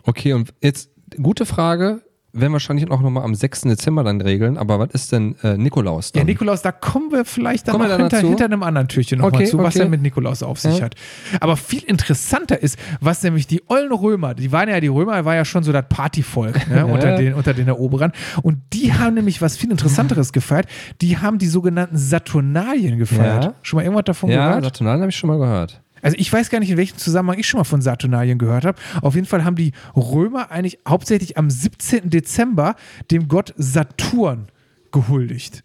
Okay, 0.04 0.32
und 0.32 0.54
jetzt, 0.62 0.90
gute 1.20 1.44
Frage, 1.44 2.02
werden 2.40 2.52
wahrscheinlich 2.52 2.90
auch 2.90 3.00
nochmal 3.00 3.24
am 3.24 3.34
6. 3.34 3.62
Dezember 3.62 4.04
dann 4.04 4.20
regeln, 4.20 4.58
aber 4.58 4.78
was 4.78 4.90
ist 4.92 5.12
denn 5.12 5.36
äh, 5.42 5.56
Nikolaus 5.56 6.12
Ja, 6.14 6.20
dann? 6.20 6.26
Nikolaus, 6.26 6.62
da 6.62 6.72
kommen 6.72 7.10
wir 7.12 7.24
vielleicht 7.24 7.68
dann 7.68 7.72
Kommen 7.72 7.88
noch 7.88 7.98
wir 7.98 8.08
da 8.08 8.16
hinter, 8.16 8.28
hinter 8.28 8.44
einem 8.46 8.62
anderen 8.62 8.88
Türchen 8.88 9.18
nochmal 9.18 9.40
Okay, 9.40 9.50
zu, 9.50 9.58
was 9.58 9.74
okay. 9.76 9.84
er 9.84 9.88
mit 9.88 10.02
Nikolaus 10.02 10.42
auf 10.42 10.58
sich 10.60 10.78
Ja. 10.78 10.84
hat. 10.86 10.94
Aber 11.40 11.56
viel 11.56 11.82
interessanter 11.84 12.60
ist, 12.62 12.78
was 13.00 13.22
nämlich 13.22 13.46
die 13.46 13.62
ollen 13.68 13.92
Römer, 13.92 14.34
die 14.34 14.52
waren 14.52 14.68
ja, 14.68 14.80
die 14.80 14.88
Römer 14.88 15.24
war 15.24 15.34
ja 15.34 15.44
schon 15.44 15.62
so 15.62 15.72
das 15.72 15.84
Partyvolk 15.88 16.68
ne, 16.70 16.86
unter, 16.86 17.16
den, 17.16 17.34
unter 17.34 17.54
den 17.54 17.68
Eroberern. 17.68 18.12
Und 18.42 18.58
die 18.72 18.92
haben 18.92 19.14
nämlich 19.14 19.40
was 19.42 19.56
viel 19.56 19.70
Interessanteres 19.70 20.32
gefeiert. 20.32 20.66
Die 21.00 21.18
haben 21.18 21.38
die 21.38 21.46
sogenannten 21.48 21.96
Saturnalien 21.96 22.98
gefeiert. 22.98 23.44
Ja. 23.44 23.54
Schon 23.62 23.78
mal 23.78 23.82
irgendwas 23.84 24.04
davon 24.04 24.30
ja, 24.30 24.48
gehört? 24.48 24.64
Saturnalen 24.64 25.00
habe 25.00 25.10
ich 25.10 25.16
schon 25.16 25.28
mal 25.28 25.38
gehört. 25.38 25.80
Also 26.02 26.16
ich 26.18 26.32
weiß 26.32 26.50
gar 26.50 26.60
nicht, 26.60 26.70
in 26.70 26.76
welchem 26.76 26.98
Zusammenhang 26.98 27.38
ich 27.38 27.48
schon 27.48 27.58
mal 27.58 27.64
von 27.64 27.82
Saturnalien 27.82 28.38
gehört 28.38 28.64
habe. 28.64 28.78
Auf 29.02 29.14
jeden 29.14 29.26
Fall 29.26 29.44
haben 29.44 29.56
die 29.56 29.72
Römer 29.96 30.50
eigentlich 30.50 30.78
hauptsächlich 30.86 31.36
am 31.36 31.50
17. 31.50 32.10
Dezember 32.10 32.76
dem 33.10 33.28
Gott 33.28 33.54
Saturn 33.56 34.48
gehuldigt. 34.92 35.64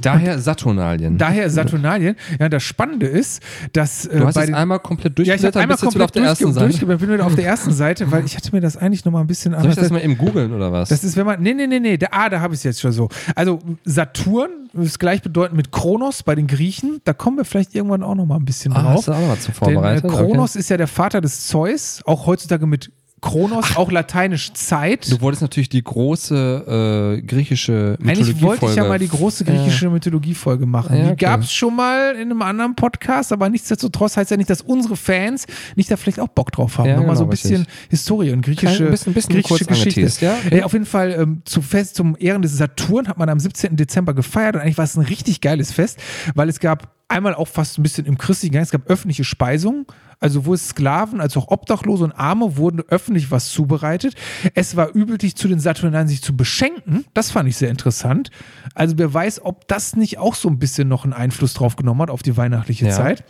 Daher 0.00 0.38
Saturnalien. 0.38 1.18
Daher 1.18 1.48
Saturnalien. 1.50 2.16
Ja, 2.38 2.48
das 2.48 2.62
Spannende 2.62 3.06
ist, 3.06 3.42
dass 3.72 4.06
äh, 4.06 4.18
du 4.18 4.26
hast 4.26 4.36
es 4.36 4.52
einmal 4.52 4.78
komplett 4.80 5.18
ja, 5.18 5.34
ich 5.34 5.40
durchgeblättert, 5.40 5.62
einmal 5.62 5.76
wieder 5.76 5.86
auf 5.86 5.92
komplett 5.92 6.14
der 6.14 6.24
ersten 6.24 6.52
Seite. 6.52 6.66
durchge 6.66 6.86
bin 6.86 7.14
wieder 7.14 7.26
auf 7.26 7.34
der 7.34 7.46
ersten 7.46 7.72
Seite, 7.72 8.10
weil 8.10 8.24
ich 8.24 8.36
hatte 8.36 8.54
mir 8.54 8.60
das 8.60 8.76
eigentlich 8.76 9.04
noch 9.04 9.12
mal 9.12 9.20
ein 9.20 9.26
bisschen 9.26 9.52
Soll 9.52 9.60
ich 9.60 9.64
anders. 9.64 9.76
das 9.76 9.90
mal 9.90 10.02
eben 10.02 10.18
googeln 10.18 10.52
oder 10.52 10.72
was? 10.72 10.88
Das 10.88 11.04
ist, 11.04 11.16
wenn 11.16 11.26
man. 11.26 11.42
Nee, 11.42 11.54
nee, 11.54 11.66
nee, 11.66 11.80
nee. 11.80 11.96
Da, 11.96 12.08
ah, 12.10 12.28
da 12.28 12.40
habe 12.40 12.54
ich 12.54 12.60
es 12.60 12.64
jetzt 12.64 12.80
schon 12.80 12.92
so. 12.92 13.08
Also, 13.34 13.60
Saturn 13.84 14.50
ist 14.74 14.98
gleichbedeutend 14.98 15.56
mit 15.56 15.72
Kronos 15.72 16.22
bei 16.22 16.34
den 16.34 16.46
Griechen. 16.46 17.00
Da 17.04 17.12
kommen 17.12 17.38
wir 17.38 17.44
vielleicht 17.44 17.74
irgendwann 17.74 18.02
auch 18.02 18.14
noch 18.14 18.26
mal 18.26 18.36
ein 18.36 18.44
bisschen 18.44 18.72
ah, 18.72 18.82
drauf. 18.82 18.96
hast 18.96 19.08
du 19.08 19.12
auch 19.12 19.28
was 19.28 19.40
zu 19.40 19.52
Denn, 19.64 19.82
äh? 19.82 20.00
Kronos 20.00 20.56
ist 20.56 20.68
ja 20.68 20.76
der 20.76 20.88
Vater 20.88 21.20
des 21.20 21.46
Zeus, 21.46 22.02
auch 22.04 22.26
heutzutage 22.26 22.66
mit 22.66 22.90
Kronos, 23.26 23.76
auch 23.76 23.90
lateinisch 23.90 24.52
Zeit. 24.52 25.10
Du 25.10 25.20
wolltest 25.20 25.42
natürlich 25.42 25.68
die 25.68 25.82
große 25.82 27.16
äh, 27.18 27.22
griechische 27.22 27.96
Mythologie 27.98 28.10
Eigentlich 28.30 28.42
wollte 28.42 28.66
ich 28.66 28.74
ja 28.76 28.84
mal 28.84 28.98
die 28.98 29.08
große 29.08 29.44
griechische 29.44 29.90
Mythologie-Folge 29.90 30.66
machen. 30.66 30.96
Ja, 30.96 31.02
Die 31.06 31.10
okay. 31.12 31.24
gab 31.24 31.40
es 31.40 31.52
schon 31.52 31.74
mal 31.74 32.14
in 32.14 32.22
einem 32.30 32.42
anderen 32.42 32.74
Podcast, 32.76 33.32
aber 33.32 33.48
nichtsdestotrotz 33.48 34.16
heißt 34.16 34.30
ja 34.30 34.36
nicht, 34.36 34.48
dass 34.50 34.62
unsere 34.62 34.96
Fans 34.96 35.46
nicht 35.74 35.90
da 35.90 35.96
vielleicht 35.96 36.20
auch 36.20 36.28
Bock 36.28 36.52
drauf 36.52 36.78
haben. 36.78 36.88
Ja, 36.88 36.96
Nochmal 36.96 37.16
so 37.16 37.22
genau, 37.24 37.28
ein 37.28 37.30
bisschen 37.30 37.56
richtig. 37.62 37.74
Historie 37.90 38.30
und 38.30 38.42
griechische, 38.42 38.84
Ein 38.84 38.90
bisschen- 38.90 39.14
bisschen 39.14 39.34
griechische 39.34 39.64
Geschichte. 39.64 40.24
ja? 40.24 40.36
Äh, 40.50 40.62
auf 40.62 40.72
jeden 40.72 40.86
Fall 40.86 41.10
ähm, 41.18 41.42
zu 41.44 41.62
Fest, 41.62 41.96
zum 41.96 42.16
Ehren 42.18 42.42
des 42.42 42.56
Saturn 42.56 43.08
hat 43.08 43.18
man 43.18 43.28
am 43.28 43.40
17. 43.40 43.76
Dezember 43.76 44.14
gefeiert 44.14 44.54
und 44.54 44.62
eigentlich 44.62 44.78
war 44.78 44.84
es 44.84 44.96
ein 44.96 45.04
richtig 45.04 45.40
geiles 45.40 45.72
Fest, 45.72 45.98
weil 46.34 46.48
es 46.48 46.60
gab 46.60 46.94
einmal 47.08 47.34
auch 47.34 47.48
fast 47.48 47.78
ein 47.78 47.82
bisschen 47.82 48.06
im 48.06 48.18
christlichen 48.18 48.52
Gang, 48.54 48.62
es 48.64 48.70
gab 48.70 48.88
öffentliche 48.90 49.24
Speisungen, 49.24 49.86
also 50.20 50.46
wo 50.46 50.54
es 50.54 50.68
Sklaven 50.70 51.20
als 51.20 51.36
auch 51.36 51.48
Obdachlose 51.48 52.04
und 52.04 52.12
Arme 52.12 52.56
wurden 52.56 52.80
öffentlich 52.88 53.30
was 53.30 53.50
zubereitet. 53.50 54.14
Es 54.54 54.76
war 54.76 54.94
üblich 54.94 55.36
zu 55.36 55.48
den 55.48 55.60
Saturnalen 55.60 56.08
sich 56.08 56.22
zu 56.22 56.36
beschenken, 56.36 57.04
das 57.14 57.30
fand 57.30 57.48
ich 57.48 57.56
sehr 57.56 57.70
interessant. 57.70 58.30
Also 58.74 58.98
wer 58.98 59.12
weiß, 59.12 59.44
ob 59.44 59.68
das 59.68 59.96
nicht 59.96 60.18
auch 60.18 60.34
so 60.34 60.48
ein 60.48 60.58
bisschen 60.58 60.88
noch 60.88 61.04
einen 61.04 61.12
Einfluss 61.12 61.54
drauf 61.54 61.76
genommen 61.76 62.02
hat 62.02 62.10
auf 62.10 62.22
die 62.22 62.36
weihnachtliche 62.36 62.86
Ja. 62.86 62.92
Zeit. 62.92 63.24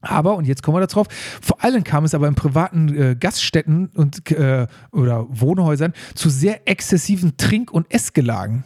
Aber, 0.00 0.36
und 0.36 0.46
jetzt 0.46 0.62
kommen 0.62 0.76
wir 0.76 0.80
da 0.80 0.86
drauf, 0.86 1.08
vor 1.42 1.64
allem 1.64 1.82
kam 1.82 2.04
es 2.04 2.14
aber 2.14 2.28
in 2.28 2.36
privaten 2.36 2.88
äh, 2.94 3.16
Gaststätten 3.18 3.88
und, 3.88 4.30
äh, 4.30 4.68
oder 4.92 5.26
Wohnhäusern 5.28 5.92
zu 6.14 6.30
sehr 6.30 6.68
exzessiven 6.68 7.36
Trink- 7.36 7.72
und 7.72 7.92
Essgelagen. 7.92 8.64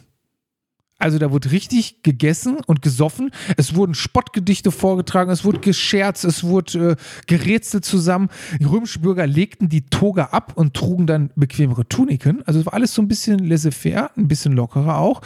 Also 1.03 1.19
da 1.19 1.31
wurde 1.31 1.51
richtig 1.51 2.01
gegessen 2.01 2.59
und 2.65 2.81
gesoffen. 2.81 3.31
Es 3.57 3.75
wurden 3.75 3.93
Spottgedichte 3.93 4.71
vorgetragen, 4.71 5.31
es 5.31 5.43
wurde 5.43 5.59
gescherzt, 5.59 6.23
es 6.23 6.45
wurde 6.45 6.91
äh, 6.91 6.95
gerätselt 7.27 7.83
zusammen. 7.83 8.29
Die 8.57 8.63
römischen 8.63 9.01
Bürger 9.01 9.27
legten 9.27 9.67
die 9.67 9.81
Toga 9.81 10.29
ab 10.31 10.53
und 10.55 10.73
trugen 10.73 11.05
dann 11.05 11.29
bequemere 11.35 11.85
Tuniken. 11.89 12.41
Also 12.45 12.61
es 12.61 12.65
war 12.65 12.73
alles 12.73 12.93
so 12.93 13.01
ein 13.01 13.09
bisschen 13.09 13.39
laissez-faire, 13.39 14.11
ein 14.15 14.29
bisschen 14.29 14.53
lockerer 14.53 14.97
auch. 14.97 15.19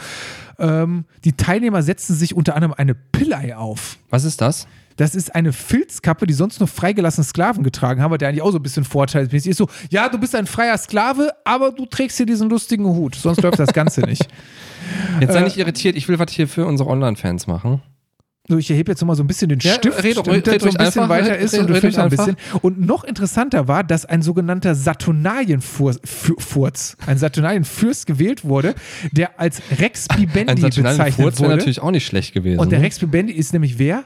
Ähm, 0.58 1.04
die 1.24 1.34
Teilnehmer 1.34 1.80
setzten 1.84 2.14
sich 2.14 2.34
unter 2.34 2.56
anderem 2.56 2.74
eine 2.76 2.96
Pillei 2.96 3.56
auf. 3.56 3.98
Was 4.10 4.24
ist 4.24 4.40
das? 4.40 4.66
Das 4.96 5.14
ist 5.14 5.32
eine 5.36 5.52
Filzkappe, 5.52 6.26
die 6.26 6.34
sonst 6.34 6.58
nur 6.58 6.66
freigelassene 6.66 7.24
Sklaven 7.24 7.62
getragen 7.62 8.02
haben, 8.02 8.18
der 8.18 8.30
eigentlich 8.30 8.42
auch 8.42 8.50
so 8.50 8.58
ein 8.58 8.64
bisschen 8.64 8.82
vorteilsmäßig 8.82 9.52
ist. 9.52 9.58
So, 9.58 9.68
ja, 9.90 10.08
du 10.08 10.18
bist 10.18 10.34
ein 10.34 10.46
freier 10.48 10.76
Sklave, 10.76 11.30
aber 11.44 11.70
du 11.70 11.86
trägst 11.86 12.16
hier 12.16 12.26
diesen 12.26 12.50
lustigen 12.50 12.84
Hut. 12.84 13.14
Sonst 13.14 13.42
läuft 13.42 13.60
das 13.60 13.72
Ganze 13.72 14.00
nicht. 14.00 14.26
Jetzt 15.20 15.30
Äh, 15.30 15.32
sei 15.32 15.40
nicht 15.42 15.56
irritiert, 15.58 15.96
ich 15.96 16.08
will 16.08 16.18
was 16.18 16.32
hier 16.32 16.48
für 16.48 16.66
unsere 16.66 16.88
Online-Fans 16.90 17.46
machen. 17.46 17.80
So, 18.50 18.56
ich 18.56 18.70
erhebe 18.70 18.90
jetzt 18.92 19.02
nochmal 19.02 19.14
so 19.16 19.22
ein 19.22 19.26
bisschen 19.26 19.50
den 19.50 19.58
Ja, 19.58 19.74
Stift, 19.74 20.02
red 20.02 20.16
doch- 20.16 20.22
damit 20.22 20.48
red 20.48 20.62
so 20.62 20.68
ein 20.68 20.72
bisschen 20.74 21.02
einfach, 21.02 21.08
weiter 21.10 21.32
red- 21.32 21.42
ist 21.42 21.52
red- 21.52 21.60
und 21.60 21.66
du 21.66 21.72
red 21.74 21.80
filmst 21.82 21.98
ein 21.98 22.08
bisschen. 22.08 22.36
Und 22.62 22.80
noch 22.80 23.04
interessanter 23.04 23.68
war, 23.68 23.84
dass 23.84 24.06
ein 24.06 24.22
sogenannter 24.22 24.74
Saturnalienfurz, 24.74 26.96
ein 27.06 27.18
Saturnalienfürst 27.18 28.06
gewählt 28.06 28.44
wurde, 28.44 28.74
der 29.12 29.38
als 29.38 29.60
Rex 29.78 30.08
Ein 30.10 30.20
Bibendi 30.20 30.60
Saturnalen 30.62 30.96
bezeichnet 30.98 31.24
Furz 31.24 31.38
wäre 31.40 31.48
wurde. 31.48 31.56
natürlich 31.58 31.80
auch 31.82 31.90
nicht 31.90 32.06
schlecht 32.06 32.34
gewesen. 32.34 32.60
Und 32.60 32.70
der 32.72 32.78
ne? 32.78 32.84
Rex 32.86 32.98
Bibendi 32.98 33.32
ist 33.32 33.52
nämlich 33.52 33.78
wer? 33.78 34.04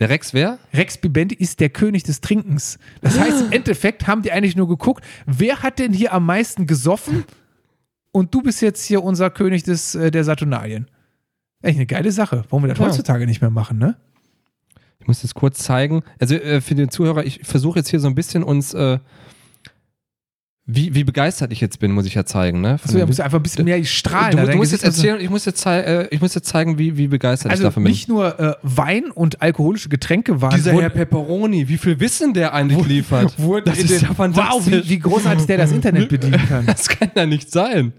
der 0.00 0.08
Rex 0.08 0.34
wer? 0.34 0.58
Rex 0.72 0.98
Bibendi 0.98 1.36
ist 1.36 1.60
der 1.60 1.68
König 1.68 2.02
des 2.02 2.20
Trinkens. 2.20 2.78
Das 3.00 3.18
heißt, 3.18 3.42
im 3.42 3.52
Endeffekt 3.52 4.06
haben 4.08 4.22
die 4.22 4.32
eigentlich 4.32 4.56
nur 4.56 4.66
geguckt, 4.68 5.04
wer 5.26 5.62
hat 5.62 5.78
denn 5.78 5.92
hier 5.92 6.12
am 6.12 6.26
meisten 6.26 6.66
gesoffen? 6.66 7.24
Und 8.14 8.32
du 8.32 8.42
bist 8.42 8.62
jetzt 8.62 8.84
hier 8.84 9.02
unser 9.02 9.28
König 9.28 9.64
des, 9.64 9.96
äh, 9.96 10.12
der 10.12 10.22
Saturnalien. 10.22 10.86
Echt 11.62 11.76
eine 11.78 11.86
geile 11.86 12.12
Sache. 12.12 12.44
Warum 12.48 12.62
wir 12.62 12.68
das 12.68 12.78
Ja. 12.78 12.86
heutzutage 12.86 13.26
nicht 13.26 13.40
mehr 13.40 13.50
machen, 13.50 13.78
ne? 13.78 13.96
Ich 15.00 15.08
muss 15.08 15.22
jetzt 15.24 15.34
kurz 15.34 15.58
zeigen. 15.58 16.04
Also 16.20 16.36
äh, 16.36 16.60
für 16.60 16.76
den 16.76 16.90
Zuhörer, 16.90 17.24
ich 17.26 17.40
versuche 17.42 17.80
jetzt 17.80 17.88
hier 17.88 17.98
so 17.98 18.06
ein 18.06 18.14
bisschen 18.14 18.44
uns, 18.44 18.72
äh, 18.72 19.00
wie, 20.66 20.94
wie 20.94 21.04
begeistert 21.04 21.52
ich 21.52 21.60
jetzt 21.60 21.78
bin, 21.78 21.92
muss 21.92 22.06
ich 22.06 22.14
ja 22.14 22.24
zeigen. 22.24 22.62
Ne? 22.62 22.78
Von 22.78 22.90
So, 22.90 22.94
da 22.98 23.04
dem- 23.04 23.08
musst 23.08 23.18
du 23.18 23.24
einfach 23.24 23.38
ein 23.38 23.42
bisschen 23.42 23.66
mehr 23.66 23.84
strahlen. 23.84 24.36
du, 24.36 24.46
du 24.46 24.56
musst 24.56 24.72
jetzt 24.72 24.82
erzählen, 24.84 25.20
ich 25.20 25.28
muss 25.28 25.44
jetzt, 25.44 25.60
zei 25.60 25.80
äh, 25.80 26.08
ich 26.10 26.20
muss 26.22 26.34
jetzt 26.34 26.48
zeigen, 26.48 26.78
wie, 26.78 26.96
wie 26.96 27.06
begeistert 27.08 27.48
ich 27.50 27.52
Also 27.52 27.64
davon 27.64 27.82
bin. 27.84 27.90
nicht 27.92 28.08
nur 28.08 28.40
äh, 28.40 28.54
Wein 28.62 29.10
und 29.10 29.42
alkoholische 29.42 29.90
Getränke 29.90 30.40
waren. 30.40 30.54
Dieser 30.56 30.72
Herr 30.72 30.88
Pepperoni, 30.88 31.68
wie 31.68 31.76
viel 31.76 32.00
Wissen 32.00 32.32
der 32.32 32.54
eigentlich 32.54 32.86
liefert. 32.86 33.38
wurden 33.38 33.66
das 33.66 33.78
ist 33.78 34.00
ja 34.02 34.14
fantastisch. 34.14 34.54
Wow, 34.74 34.84
wie, 34.84 34.88
wie 34.88 34.98
großartig 35.00 35.44
der 35.46 35.58
das 35.58 35.70
Internet 35.72 36.08
bedienen 36.08 36.40
kann. 36.48 36.64
Das 36.64 36.88
kann 36.88 37.10
ja 37.14 37.26
nicht 37.26 37.50
sein. 37.50 37.92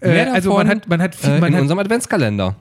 Äh, 0.00 0.20
also 0.32 0.54
man 0.54 0.66
hat, 0.66 0.88
man 0.88 1.02
hat, 1.02 1.14
viel, 1.14 1.30
Äh, 1.30 1.40
man 1.40 1.48
in 1.50 1.54
hat 1.56 1.62
unserem 1.62 1.78
Adventskalender. 1.80 2.56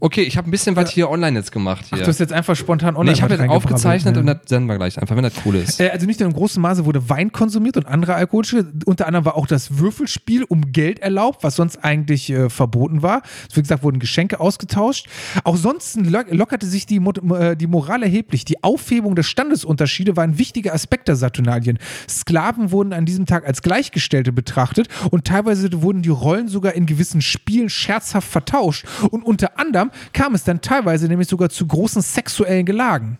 Okay, 0.00 0.22
ich 0.22 0.36
habe 0.36 0.48
ein 0.48 0.50
bisschen 0.50 0.76
was 0.76 0.90
hier 0.90 1.10
online 1.10 1.38
jetzt 1.38 1.50
gemacht. 1.50 1.86
Hier. 1.88 1.98
Ach, 1.98 2.02
du 2.02 2.06
hast 2.08 2.20
jetzt 2.20 2.32
einfach 2.32 2.54
spontan 2.54 2.94
online 2.94 3.10
nee, 3.10 3.16
ich 3.16 3.22
habe 3.22 3.34
jetzt 3.34 3.48
aufgezeichnet 3.48 4.14
ne? 4.14 4.20
und 4.20 4.26
das 4.26 4.38
senden 4.46 4.68
wir 4.68 4.76
gleich 4.76 4.98
einfach, 5.00 5.16
wenn 5.16 5.24
das 5.24 5.32
cool 5.44 5.56
ist. 5.56 5.80
Äh, 5.80 5.90
Also 5.90 6.06
nicht 6.06 6.20
nur 6.20 6.28
im 6.28 6.34
großen 6.34 6.62
Maße 6.62 6.84
wurde 6.84 7.08
Wein 7.08 7.32
konsumiert 7.32 7.76
und 7.76 7.86
andere 7.86 8.14
alkoholische. 8.14 8.66
Unter 8.86 9.06
anderem 9.06 9.24
war 9.24 9.34
auch 9.36 9.46
das 9.46 9.78
Würfelspiel 9.78 10.44
um 10.44 10.72
Geld 10.72 11.00
erlaubt, 11.00 11.42
was 11.42 11.56
sonst 11.56 11.82
eigentlich 11.84 12.30
äh, 12.30 12.48
verboten 12.48 13.02
war. 13.02 13.22
Wie 13.52 13.60
gesagt, 13.60 13.82
wurden 13.82 13.98
Geschenke 13.98 14.38
ausgetauscht. 14.40 15.08
Auch 15.44 15.56
sonst 15.56 15.96
lo 15.96 16.20
lockerte 16.30 16.66
sich 16.66 16.86
die, 16.86 17.00
Mo 17.00 17.12
äh, 17.34 17.56
die 17.56 17.66
Moral 17.66 18.02
erheblich. 18.02 18.44
Die 18.44 18.62
Aufhebung 18.62 19.16
der 19.16 19.24
Standesunterschiede 19.24 20.16
war 20.16 20.24
ein 20.24 20.38
wichtiger 20.38 20.74
Aspekt 20.74 21.08
der 21.08 21.16
Saturnalien. 21.16 21.78
Sklaven 22.08 22.70
wurden 22.70 22.92
an 22.92 23.04
diesem 23.04 23.26
Tag 23.26 23.46
als 23.46 23.62
Gleichgestellte 23.62 24.32
betrachtet 24.32 24.88
und 25.10 25.24
teilweise 25.24 25.82
wurden 25.82 26.02
die 26.02 26.08
Rollen 26.08 26.48
sogar 26.48 26.74
in 26.74 26.86
gewissen 26.86 27.20
Spielen 27.20 27.68
scherzhaft 27.68 28.28
vertauscht. 28.28 28.86
Und 29.10 29.22
unter 29.24 29.58
anderem 29.58 29.87
kam 30.12 30.34
es 30.34 30.44
dann 30.44 30.60
teilweise 30.60 31.08
nämlich 31.08 31.28
sogar 31.28 31.48
zu 31.50 31.66
großen 31.66 32.02
sexuellen 32.02 32.66
Gelagen. 32.66 33.18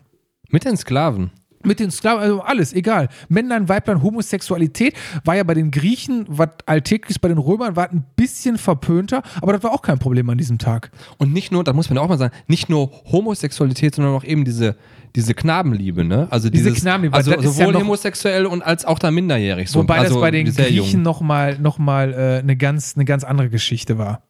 Mit 0.50 0.64
den 0.64 0.76
Sklaven. 0.76 1.30
Mit 1.64 1.80
den 1.80 1.90
Sklaven, 1.90 2.22
also 2.22 2.40
alles, 2.40 2.72
egal. 2.72 3.08
Männlein, 3.28 3.68
Weiblein, 3.68 4.02
Homosexualität 4.02 4.94
war 5.24 5.34
ja 5.34 5.42
bei 5.42 5.54
den 5.54 5.72
Griechen, 5.72 6.24
was 6.28 6.50
alltäglich 6.66 7.20
bei 7.20 7.28
den 7.28 7.38
Römern 7.38 7.74
war, 7.74 7.90
ein 7.90 8.04
bisschen 8.14 8.58
verpönter, 8.58 9.22
aber 9.42 9.52
das 9.52 9.62
war 9.64 9.72
auch 9.72 9.82
kein 9.82 9.98
Problem 9.98 10.30
an 10.30 10.38
diesem 10.38 10.58
Tag. 10.58 10.92
Und 11.18 11.32
nicht 11.32 11.50
nur, 11.50 11.64
da 11.64 11.72
muss 11.72 11.88
man 11.90 11.98
auch 11.98 12.08
mal 12.08 12.16
sagen, 12.16 12.34
nicht 12.46 12.68
nur 12.68 12.92
Homosexualität, 13.10 13.96
sondern 13.96 14.14
auch 14.14 14.22
eben 14.24 14.44
diese, 14.44 14.76
diese 15.16 15.34
Knabenliebe, 15.34 16.04
ne? 16.04 16.28
Also 16.30 16.48
Diese 16.48 16.68
dieses, 16.68 16.82
Knabenliebe, 16.82 17.16
also 17.16 17.32
sowohl 17.40 17.74
ja 17.74 17.80
homosexuell 17.80 18.46
und 18.46 18.62
als 18.62 18.84
auch 18.84 19.00
da 19.00 19.10
minderjährig. 19.10 19.68
So, 19.68 19.80
Wobei 19.80 19.98
also 19.98 20.14
das 20.14 20.20
bei 20.20 20.30
den. 20.30 20.46
Griechen 20.46 21.02
nochmal 21.02 21.58
noch 21.58 21.78
mal, 21.78 22.12
äh, 22.12 22.38
eine, 22.38 22.56
ganz, 22.56 22.94
eine 22.94 23.04
ganz 23.04 23.24
andere 23.24 23.50
Geschichte 23.50 23.98
war. 23.98 24.22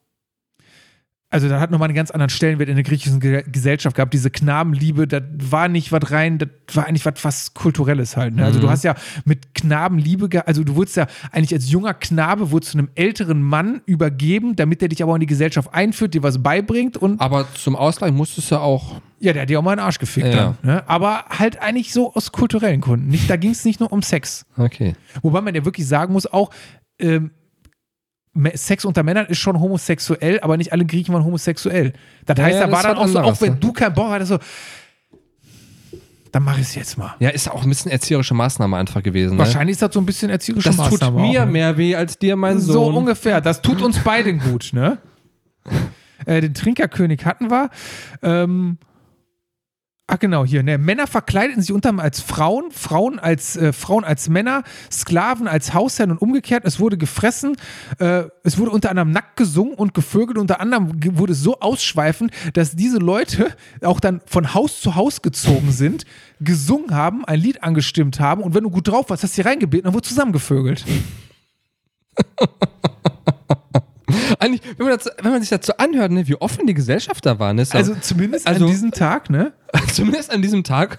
Also 1.31 1.47
da 1.51 1.61
hat 1.61 1.71
nochmal 1.71 1.89
einen 1.89 1.95
ganz 1.95 2.11
anderen 2.11 2.31
Stellenwert 2.31 2.71
in 2.71 2.77
der 2.77 2.85
griechischen 2.85 3.21
Ge 3.21 3.43
Gesellschaft 3.53 3.95
gehabt. 3.95 4.15
Diese 4.15 4.31
Knabenliebe, 4.31 5.07
das 5.07 5.23
war 5.39 5.69
nicht 5.69 5.93
was 5.93 6.11
rein, 6.11 6.39
das 6.39 6.49
war 6.73 6.87
eigentlich 6.87 7.05
was 7.05 7.21
fast 7.21 7.53
Kulturelles 7.55 8.17
halt. 8.17 8.35
Ne? 8.35 8.45
Also 8.47 8.59
Mhm. 8.59 8.63
du 8.63 8.71
hast 8.71 8.83
ja 8.83 8.95
mit 9.27 9.55
Knabenliebe, 9.55 10.47
also 10.47 10.65
du 10.65 10.75
wurdest 10.75 10.97
ja 10.97 11.07
eigentlich 11.31 11.53
als 11.53 11.71
junger 11.71 11.93
Knabe, 11.93 12.51
wurdest 12.51 12.73
zu 12.73 12.79
einem 12.79 12.89
älteren 12.95 13.43
Mann 13.43 13.83
übergeben, 13.85 14.57
damit 14.57 14.81
der 14.81 14.89
dich 14.89 15.03
aber 15.03 15.13
auch 15.13 15.17
in 15.17 15.21
die 15.21 15.27
Gesellschaft 15.27 15.69
einführt, 15.75 16.15
dir 16.15 16.23
was 16.23 16.43
beibringt 16.43 16.97
und 16.97 17.21
Aber 17.21 17.47
zum 17.55 17.77
Ausgleich 17.77 18.13
musstest 18.13 18.51
du 18.51 18.57
auch. 18.57 19.03
ja, 19.21 19.35
der 19.35 19.43
hat 19.43 19.51
dir 19.51 19.59
auch 19.59 19.63
mal 19.65 19.73
einen 19.73 19.81
Arsch 19.81 19.99
gefickt 19.99 20.29
Ja. 20.29 20.35
dann. 20.35 20.59
Ne? 20.63 20.89
Aber 20.89 21.27
halt 21.29 21.61
eigentlich 21.61 21.93
so 21.93 22.15
aus 22.15 22.33
kulturellen 22.33 22.81
Gründen. 22.81 23.09
Nicht, 23.09 23.29
da 23.29 23.37
ging 23.37 23.51
es 23.51 23.67
nicht 23.67 23.81
nur 23.81 23.93
um 23.93 24.01
Sex. 24.01 24.47
Okay. 24.57 24.95
Wobei 25.21 25.43
man 25.43 25.55
ja 25.55 25.63
wirklich 25.67 25.87
sagen 25.87 26.15
muss, 26.15 26.27
auch 26.27 26.49
ähm, 27.01 27.33
Sex 28.55 28.85
unter 28.85 29.03
Männern 29.03 29.27
ist 29.27 29.39
schon 29.39 29.59
homosexuell, 29.61 30.41
aber 30.41 30.57
nicht 30.57 30.73
alle 30.73 30.85
Griechen 30.85 31.13
waren 31.15 31.25
homosexuell. 31.25 31.93
Das 32.27 32.39
Ja, 32.39 32.45
heißt, 32.45 32.61
da 32.61 32.67
das 32.67 32.73
war 32.73 32.83
dann 32.83 32.97
auch 32.99 33.07
so, 33.09 33.19
auch 33.21 33.41
wenn 33.41 33.55
ne? 33.55 33.59
du 33.61 33.73
keinen 33.73 33.95
Bock 33.95 34.11
hattest, 34.11 34.29
so, 34.31 34.39
dann 36.33 36.43
mach 36.43 36.57
ich 36.57 36.63
es 36.65 36.75
jetzt 36.75 36.99
mal. 36.99 37.15
Ja, 37.21 37.31
ist 37.31 37.51
auch 37.51 37.63
ein 37.63 37.69
bisschen 37.69 37.91
erzieherische 37.91 38.35
Maßnahme 38.35 38.77
einfach 38.77 39.03
gewesen. 39.03 39.33
Ne? 39.35 39.39
Wahrscheinlich 39.39 39.75
ist 39.75 39.83
das 39.83 39.95
so 39.95 40.01
ein 40.01 40.07
bisschen 40.07 40.31
erzieherische 40.31 40.69
Das 40.69 40.77
tut 40.77 41.01
Maßnahme 41.01 41.21
mir 41.23 41.41
auch, 41.43 41.47
ne? 41.47 41.53
mehr 41.53 41.77
weh 41.79 41.95
als 41.97 42.19
dir, 42.19 42.37
mein 42.37 42.59
So 42.61 42.75
Sohn. 42.75 42.95
ungefähr. 42.95 43.41
Das 43.41 43.63
tut 43.63 43.81
uns 43.83 43.99
beiden 44.01 44.39
gut, 44.41 44.71
ne? 44.73 44.99
Äh, 46.27 46.41
den 46.41 46.53
Trinkerkönig 46.53 47.25
hatten 47.25 47.49
wir. 47.51 47.71
Ähm, 48.23 48.77
ach 50.09 50.19
genau, 50.19 50.45
hier. 50.45 50.63
Ne? 50.63 50.79
Männer 50.79 51.07
verkleideten 51.07 51.63
sich 51.63 51.73
unter 51.73 51.97
als 51.99 52.21
Frauen, 52.21 52.71
Frauen 52.73 53.19
als, 53.19 53.57
äh, 53.57 53.73
Frauen 53.73 54.05
als 54.05 54.29
Männer, 54.29 54.65
Sklaven 54.91 55.47
als 55.47 55.75
Hausherren 55.75 56.11
und 56.11 56.21
umgekehrt. 56.21 56.65
Es 56.65 56.81
wurde 56.81 56.99
gefressen. 56.99 57.57
Äh, 57.99 58.25
es 58.43 58.59
wurde 58.59 58.73
unter 58.73 58.91
anderem 58.91 59.13
nackt 59.13 59.37
gesungen 59.37 59.75
und 59.75 59.95
gevögelt. 59.95 60.39
Unter 60.39 60.61
anderem 60.61 61.01
wurde 61.17 61.33
es 61.33 61.43
so 61.43 61.61
ausschweifend, 61.61 62.33
dass 62.55 62.75
diese 62.75 62.99
Leute 62.99 63.55
auch 63.83 64.01
dann 64.01 64.21
von 64.27 64.55
Haus 64.55 64.81
zu 64.81 64.97
Haus 64.97 65.23
gezogen 65.23 65.71
sind, 65.71 66.05
gesungen 66.41 66.95
haben, 66.95 67.25
ein 67.25 67.39
Lied 67.39 67.63
angestimmt 67.63 68.19
haben 68.19 68.43
und 68.43 68.55
wenn 68.55 68.65
du 68.65 68.71
gut 68.71 68.89
drauf 68.89 69.11
warst, 69.11 69.23
hast 69.23 69.37
du 69.37 69.43
hier 69.43 69.51
reingebeten 69.51 69.89
und 69.89 69.95
wurde 69.95 70.09
zusammengevögelt. 70.09 70.85
Eigentlich, 74.39 74.63
wenn 74.77 74.87
man, 74.87 74.97
das, 74.99 75.11
wenn 75.23 75.33
man 75.33 75.41
sich 75.41 75.51
dazu 75.51 75.77
anhört, 75.79 76.13
ne, 76.13 76.27
wie 76.29 76.37
offen 76.37 76.67
die 76.67 76.75
Gesellschaft 76.75 77.25
da 77.27 77.39
war. 77.39 77.53
Ne, 77.53 77.63
ist 77.63 77.73
ja- 77.73 77.79
Also 77.79 77.95
zumindest 78.01 78.47
Also- 78.47 78.65
an 78.65 78.71
diesem 78.71 78.91
Tag, 78.93 79.31
ne? 79.31 79.53
zumindest 79.93 80.33
an 80.33 80.43
diesem 80.43 80.65
Tag, 80.65 80.99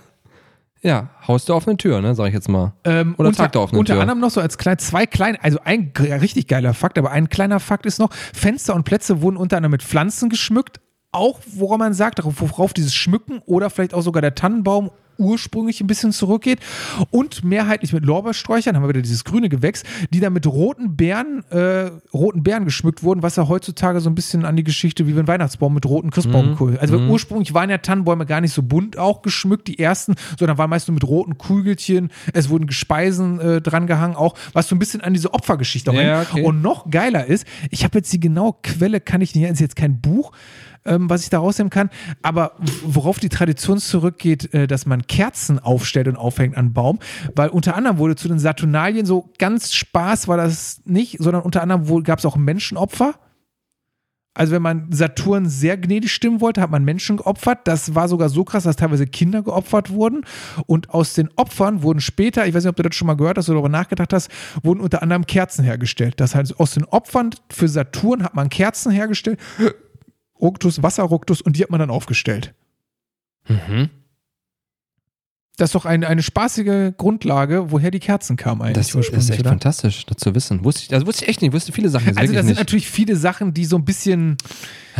ja, 0.81 1.09
Haus 1.27 1.45
der 1.45 1.55
offenen 1.55 1.77
Tür, 1.77 2.01
ne, 2.01 2.15
sag 2.15 2.27
ich 2.27 2.33
jetzt 2.33 2.47
mal. 2.47 2.73
Ähm, 2.85 3.15
Oder 3.17 3.29
unter, 3.29 3.43
Tag 3.43 3.51
der 3.51 3.61
offenen 3.61 3.79
unter 3.79 3.93
Tür. 3.93 4.01
anderem 4.01 4.19
noch 4.19 4.29
so 4.31 4.39
als 4.41 4.57
klein, 4.57 4.77
zwei 4.79 5.05
kleine, 5.05 5.43
also 5.43 5.59
ein 5.65 5.91
richtig 5.97 6.47
geiler 6.47 6.73
Fakt, 6.73 6.97
aber 6.97 7.11
ein 7.11 7.29
kleiner 7.29 7.59
Fakt 7.59 7.85
ist 7.85 7.99
noch, 7.99 8.13
Fenster 8.13 8.75
und 8.75 8.83
Plätze 8.85 9.21
wurden 9.21 9.35
unter 9.37 9.57
anderem 9.57 9.71
mit 9.71 9.83
Pflanzen 9.83 10.29
geschmückt, 10.29 10.79
auch 11.11 11.39
woran 11.53 11.79
man 11.79 11.93
sagt, 11.93 12.19
worauf 12.23 12.73
dieses 12.73 12.93
Schmücken 12.95 13.39
oder 13.45 13.69
vielleicht 13.69 13.93
auch 13.93 14.01
sogar 14.03 14.21
der 14.21 14.35
Tannenbaum 14.35 14.91
ursprünglich 15.19 15.81
ein 15.81 15.87
bisschen 15.87 16.11
zurückgeht 16.11 16.59
und 17.11 17.43
mehrheitlich 17.43 17.93
mit 17.93 18.05
Lorbeersträuchern, 18.05 18.75
haben 18.75 18.83
wir 18.83 18.89
wieder 18.89 19.01
dieses 19.01 19.23
grüne 19.23 19.49
Gewächs, 19.49 19.83
die 20.11 20.19
dann 20.19 20.33
mit 20.33 20.47
roten 20.47 20.95
Beeren, 20.95 21.43
äh, 21.51 21.91
roten 22.13 22.43
Beeren 22.43 22.65
geschmückt 22.65 23.03
wurden, 23.03 23.21
was 23.21 23.35
ja 23.35 23.47
heutzutage 23.47 23.99
so 23.99 24.09
ein 24.09 24.15
bisschen 24.15 24.45
an 24.45 24.55
die 24.55 24.63
Geschichte 24.63 25.07
wie 25.07 25.15
wenn 25.15 25.27
Weihnachtsbaum 25.27 25.73
mit 25.73 25.85
roten 25.85 26.09
Christbaumkohl. 26.09 26.77
Also 26.79 26.97
ursprünglich 26.97 27.53
waren 27.53 27.69
ja 27.69 27.77
Tannenbäume 27.77 28.25
gar 28.25 28.41
nicht 28.41 28.53
so 28.53 28.63
bunt 28.63 28.97
auch 28.97 29.21
geschmückt, 29.21 29.67
die 29.67 29.79
ersten, 29.79 30.15
sondern 30.37 30.57
waren 30.57 30.69
meist 30.69 30.87
nur 30.87 30.93
mit 30.93 31.03
roten 31.03 31.37
Kugelchen, 31.37 32.09
es 32.33 32.49
wurden 32.49 32.67
Gespeisen 32.67 33.39
äh, 33.39 33.61
dran 33.61 33.87
gehangen, 33.87 34.15
auch 34.15 34.35
was 34.53 34.67
so 34.67 34.75
ein 34.75 34.79
bisschen 34.79 35.01
an 35.01 35.13
diese 35.13 35.33
Opfergeschichte 35.33 35.91
auch 35.91 35.95
Ja, 35.95 36.21
okay. 36.21 36.43
Und 36.43 36.61
noch 36.61 36.89
geiler 36.89 37.25
ist, 37.25 37.45
ich 37.69 37.83
habe 37.83 37.97
jetzt 37.97 38.11
die 38.13 38.19
genaue 38.19 38.55
Quelle, 38.63 39.01
kann 39.01 39.21
ich 39.21 39.35
nicht, 39.35 39.49
ist 39.49 39.59
jetzt 39.59 39.75
kein 39.75 39.99
Buch, 39.99 40.31
ähm, 40.85 41.09
was 41.09 41.23
ich 41.23 41.29
da 41.29 41.39
rausnehmen 41.39 41.69
kann, 41.69 41.89
aber 42.21 42.53
worauf 42.83 43.19
die 43.19 43.29
Tradition 43.29 43.79
zurückgeht, 43.79 44.53
äh, 44.53 44.67
dass 44.67 44.85
man 44.85 45.07
Kerzen 45.07 45.59
aufstellt 45.59 46.07
und 46.07 46.15
aufhängt 46.15 46.57
an 46.57 46.73
Baum, 46.73 46.99
weil 47.35 47.49
unter 47.49 47.75
anderem 47.75 47.97
wurde 47.97 48.15
zu 48.15 48.27
den 48.27 48.39
Saturnalien 48.39 49.05
so 49.05 49.31
ganz 49.37 49.73
Spaß 49.73 50.27
war 50.27 50.37
das 50.37 50.81
nicht, 50.85 51.17
sondern 51.19 51.43
unter 51.43 51.61
anderem 51.61 52.03
gab 52.03 52.19
es 52.19 52.25
auch 52.25 52.35
Menschenopfer. 52.35 53.15
Also 54.39 54.53
wenn 54.53 54.61
man 54.61 54.87
Saturn 54.91 55.49
sehr 55.49 55.75
gnädig 55.75 56.13
stimmen 56.13 56.39
wollte, 56.39 56.61
hat 56.61 56.71
man 56.71 56.85
Menschen 56.85 57.17
geopfert. 57.17 57.59
Das 57.65 57.95
war 57.95 58.07
sogar 58.07 58.29
so 58.29 58.45
krass, 58.45 58.63
dass 58.63 58.77
teilweise 58.77 59.05
Kinder 59.05 59.41
geopfert 59.41 59.89
wurden. 59.89 60.23
Und 60.65 60.91
aus 60.91 61.13
den 61.13 61.29
Opfern 61.35 61.83
wurden 61.83 61.99
später, 61.99 62.47
ich 62.47 62.53
weiß 62.53 62.63
nicht, 62.63 62.69
ob 62.69 62.77
du 62.77 62.83
das 62.83 62.95
schon 62.95 63.07
mal 63.07 63.15
gehört 63.15 63.37
hast 63.37 63.49
oder 63.49 63.55
darüber 63.55 63.69
nachgedacht 63.69 64.13
hast, 64.13 64.29
wurden 64.63 64.79
unter 64.79 65.01
anderem 65.01 65.25
Kerzen 65.25 65.65
hergestellt. 65.65 66.21
Das 66.21 66.35
heißt, 66.35 66.57
aus 66.57 66.73
den 66.73 66.85
Opfern 66.85 67.31
für 67.51 67.67
Saturn 67.67 68.23
hat 68.23 68.33
man 68.33 68.49
Kerzen 68.49 68.93
hergestellt. 68.93 69.39
Ruktus, 70.41 70.81
Wasserruktus 70.83 71.41
und 71.41 71.55
die 71.57 71.63
hat 71.63 71.69
man 71.69 71.79
dann 71.79 71.89
aufgestellt. 71.89 72.53
Mhm. 73.47 73.89
Das 75.57 75.69
ist 75.69 75.75
doch 75.75 75.85
eine, 75.85 76.07
eine 76.07 76.23
spaßige 76.23 76.93
Grundlage, 76.95 77.69
woher 77.71 77.91
die 77.91 77.99
Kerzen 77.99 78.37
kamen 78.37 78.61
eigentlich 78.61 78.75
Das, 78.93 78.95
ist 78.95 79.29
echt 79.29 79.41
oder? 79.41 79.49
fantastisch, 79.49 80.05
das 80.05 80.15
zu 80.17 80.33
wissen. 80.33 80.63
Wusste 80.63 80.83
ich, 80.83 80.93
also 80.93 81.05
wusste 81.05 81.25
ich 81.25 81.29
echt 81.29 81.41
nicht, 81.41 81.51
wusste 81.51 81.73
viele 81.73 81.89
Sachen 81.89 82.17
Also 82.17 82.31
das 82.33 82.43
sind 82.43 82.51
nicht. 82.51 82.59
natürlich 82.59 82.89
viele 82.89 83.17
Sachen, 83.17 83.53
die 83.53 83.65
so 83.65 83.75
ein 83.75 83.83
bisschen 83.83 84.37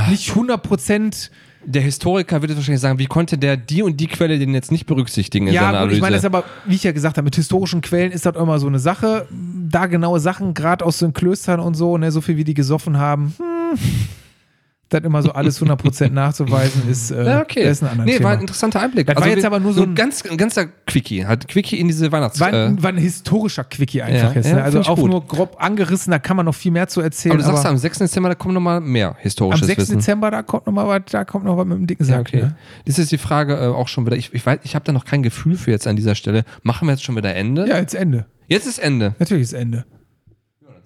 nicht 0.10 0.30
100 0.32 0.62
Prozent 0.62 1.32
Der 1.66 1.82
Historiker 1.82 2.42
würde 2.42 2.56
wahrscheinlich 2.58 2.82
sagen, 2.82 3.00
wie 3.00 3.06
konnte 3.06 3.38
der 3.38 3.56
die 3.56 3.84
und 3.84 3.98
die 4.02 4.08
Quelle 4.08 4.38
denn 4.38 4.54
jetzt 4.54 4.70
nicht 4.72 4.86
berücksichtigen 4.86 5.48
in 5.48 5.54
Ja, 5.54 5.62
seiner 5.64 5.78
Analyse? 5.78 5.96
ich 5.96 6.02
meine, 6.02 6.16
das 6.16 6.22
ist 6.24 6.26
aber, 6.26 6.44
wie 6.66 6.76
ich 6.76 6.84
ja 6.84 6.92
gesagt 6.92 7.16
habe, 7.18 7.24
mit 7.26 7.36
historischen 7.38 7.80
Quellen 7.82 8.12
ist 8.12 8.26
das 8.26 8.36
immer 8.36 8.60
so 8.60 8.68
eine 8.68 8.80
Sache. 8.80 9.28
Da 9.32 9.86
genaue 9.86 10.20
Sachen, 10.20 10.54
gerade 10.54 10.84
aus 10.86 11.00
den 11.00 11.14
Klöstern 11.14 11.62
und 11.62 11.76
so, 11.76 11.98
ne, 11.98 12.12
so 12.12 12.20
viel 12.20 12.36
wie 12.38 12.44
die 12.46 12.54
gesoffen 12.54 12.98
haben, 12.98 13.34
hm, 13.38 13.80
das 14.90 15.04
immer 15.04 15.22
so 15.22 15.32
alles 15.32 15.62
100% 15.62 16.10
nachzuweisen, 16.10 16.90
ist, 16.90 17.12
äh, 17.12 17.24
ja, 17.26 17.42
okay. 17.42 17.70
ist 17.70 17.84
ein 17.84 17.90
anderes 17.90 18.06
nee, 18.08 18.18
Thema. 18.18 18.30
war 18.30 18.36
ein 18.36 18.42
interessanter 18.42 18.82
Einblick. 18.82 19.08
Das 19.08 19.16
war 19.18 19.28
jetzt 19.28 19.46
aber 19.46 19.60
nur 19.60 19.74
so 19.74 19.84
ein- 19.84 19.96
ganz, 19.96 20.24
ein 20.26 20.38
ganzer 20.38 20.66
Quickie, 20.88 21.26
halt 21.26 21.48
Quickie 21.48 21.80
in 21.80 21.88
diese 21.88 22.12
Weihnachts... 22.12 22.40
war, 22.40 22.52
äh, 22.52 22.66
ein, 22.66 22.82
war 22.82 22.90
ein 22.90 22.98
historischer 22.98 23.64
Quickie 23.64 24.02
einfach 24.02 24.30
Ja, 24.30 24.34
jetzt. 24.36 24.48
ja, 24.50 24.56
Ne? 24.56 24.64
Also 24.64 24.82
auch 24.82 24.98
gut. 24.98 25.10
nur 25.10 25.26
grob 25.26 25.58
angerissen, 25.60 26.12
da 26.12 26.20
kann 26.20 26.36
man 26.38 26.46
noch 26.46 26.56
viel 26.56 26.72
mehr 26.72 26.88
zu 26.88 27.02
erzählen. 27.02 27.34
aber 27.34 27.44
du 27.44 27.48
sagst, 27.48 27.60
aber 27.66 27.70
am 27.70 27.78
6. 27.78 28.00
Dezember, 28.00 28.30
da 28.30 28.36
kommt 28.36 28.54
nochmal 28.56 28.82
mehr 28.82 29.10
am 29.10 29.16
historisches 29.20 29.68
6. 29.68 29.78
Wissen. 29.82 29.98
Dezember, 29.98 30.32
da 30.32 30.42
kommt 30.42 30.66
noch 30.66 30.74
mal 30.74 30.88
was, 30.88 31.02
da 31.12 31.24
kommt 31.24 31.46
noch 31.46 31.56
was 31.58 31.66
mit 31.68 31.78
dem 31.78 31.88
dicken 31.88 32.04
Sack. 32.04 32.22
okay. 32.22 32.42
Ne? 32.42 32.56
Das 32.86 32.98
ist 32.98 33.12
die 33.12 33.18
Frage 33.20 33.56
äh, 33.56 33.68
auch 33.68 33.88
schon 33.88 34.06
wieder. 34.06 34.18
Ich, 34.18 34.34
ich 34.34 34.46
weiß, 34.46 34.60
ich 34.64 34.74
habe 34.76 34.86
da 34.86 34.92
noch 34.92 35.06
kein 35.06 35.22
Gefühl 35.24 35.56
für 35.56 35.72
jetzt 35.72 35.86
an 35.88 35.96
dieser 35.96 36.16
Stelle. 36.16 36.46
Machen 36.64 36.88
wir 36.88 36.94
jetzt 36.94 37.04
schon 37.04 37.16
wieder 37.16 37.36
Ende? 37.36 37.68
Ja, 37.68 37.78
jetzt 37.78 37.94
Ende. 37.94 38.26
Jetzt 38.48 38.66
ist 38.66 38.80
Ende. 38.80 39.14
Natürlich 39.20 39.44
ist 39.44 39.54
Ende. 39.54 39.86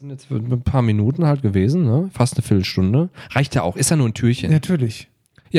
Jetzt 0.09 0.29
ein 0.31 0.61
paar 0.63 0.81
Minuten 0.81 1.25
halt 1.25 1.41
gewesen, 1.41 1.83
ne? 1.85 2.09
Fast 2.13 2.35
eine 2.35 2.43
Viertelstunde. 2.43 3.09
Reicht 3.31 3.55
ja 3.55 3.63
auch. 3.63 3.75
Ist 3.77 3.89
ja 3.89 3.95
nur 3.95 4.07
ein 4.09 4.13
Türchen. 4.13 4.49
Ja, 4.51 4.57
Natürlich. 4.57 5.07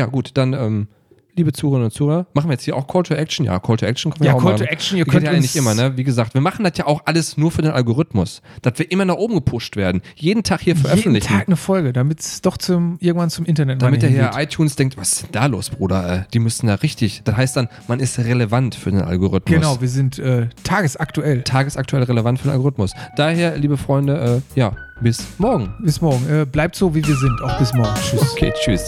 gut, 0.07 0.33
dann 0.35 0.53
ähm, 0.53 0.89
liebe 1.37 1.53
Zuhörerinnen 1.53 1.87
und 1.87 1.91
Zuhörer, 1.93 2.27
machen 2.35 2.49
wir 2.49 2.53
jetzt 2.55 2.65
hier 2.65 2.77
auch 2.77 2.87
Call 2.87 3.03
to 3.03 3.15
Action? 3.15 3.45
Ja, 3.47 3.59
Call 3.59 3.77
to 3.77 3.87
Action 3.87 4.13
können 4.13 4.23
wir 4.25 4.29
Ja, 4.29 4.35
auch 4.35 4.43
Call 4.43 4.53
machen. 4.53 4.67
to 4.67 4.71
Action, 4.73 4.99
ihr 4.99 5.05
könnt 5.05 5.25
ja 5.25 5.33
nicht 5.33 5.57
immer, 5.57 5.75
ne? 5.75 5.97
Wie 5.97 6.05
gesagt, 6.05 6.35
wir 6.35 6.41
machen 6.41 6.65
das 6.65 6.73
ja 6.77 6.87
auch 6.87 7.03
alles 7.07 7.37
nur 7.37 7.51
für 7.51 7.63
den 7.63 7.73
Algorithmus, 7.73 8.43
dass 8.63 8.79
wir 8.79 8.91
immer 8.91 9.05
nach 9.05 9.17
oben 9.17 9.35
gepusht 9.35 9.77
werden. 9.77 10.01
Jeden 10.17 10.43
Tag 10.43 10.61
hier 10.61 10.75
Jeden 10.75 10.87
veröffentlichen. 10.87 11.27
Tag 11.29 11.47
eine 11.49 11.57
Folge, 11.57 11.93
damit 11.93 12.21
es 12.21 12.41
doch 12.43 12.57
zum, 12.57 12.97
irgendwann 13.01 13.31
zum 13.31 13.45
Internet 13.45 13.83
damit 13.83 14.03
der. 14.03 14.11
Herr 14.11 14.41
iTunes 14.41 14.77
denkt, 14.77 14.97
was 14.97 15.13
ist 15.15 15.23
denn 15.25 15.33
da 15.33 15.47
los, 15.47 15.71
Bruder? 15.71 16.21
Äh, 16.21 16.23
Die 16.33 16.39
müssten 16.39 16.67
da 16.69 16.75
richtig. 16.77 17.23
Das 17.25 17.37
heißt 17.37 17.57
dann, 17.57 17.69
man 17.89 18.01
ist 18.01 18.19
relevant 18.19 18.75
für 18.75 18.91
den 18.91 19.03
Algorithmus. 19.03 19.55
Genau, 19.55 19.81
wir 19.81 19.89
sind 19.89 20.19
äh, 20.19 20.49
tagesaktuell. 20.63 21.43
Tagesaktuell 21.43 22.03
relevant 22.05 22.39
für 22.39 22.49
den 22.49 22.53
Algorithmus. 22.53 22.93
Daher, 23.17 23.57
liebe 23.57 23.77
Freunde, 23.77 24.43
äh, 24.57 24.59
ja, 24.59 24.73
bis 25.01 25.25
morgen. 25.39 25.75
Bis 25.83 26.01
morgen. 26.01 26.25
Äh, 26.31 26.45
bleibt 26.47 26.77
so, 26.77 26.95
wie 26.95 27.05
wir 27.07 27.17
sind. 27.17 27.43
Auch 27.43 27.59
bis 27.59 27.73
morgen. 27.75 27.95
Tschüss. 28.01 28.33
Okay, 28.33 28.53
tschüss. 28.63 28.87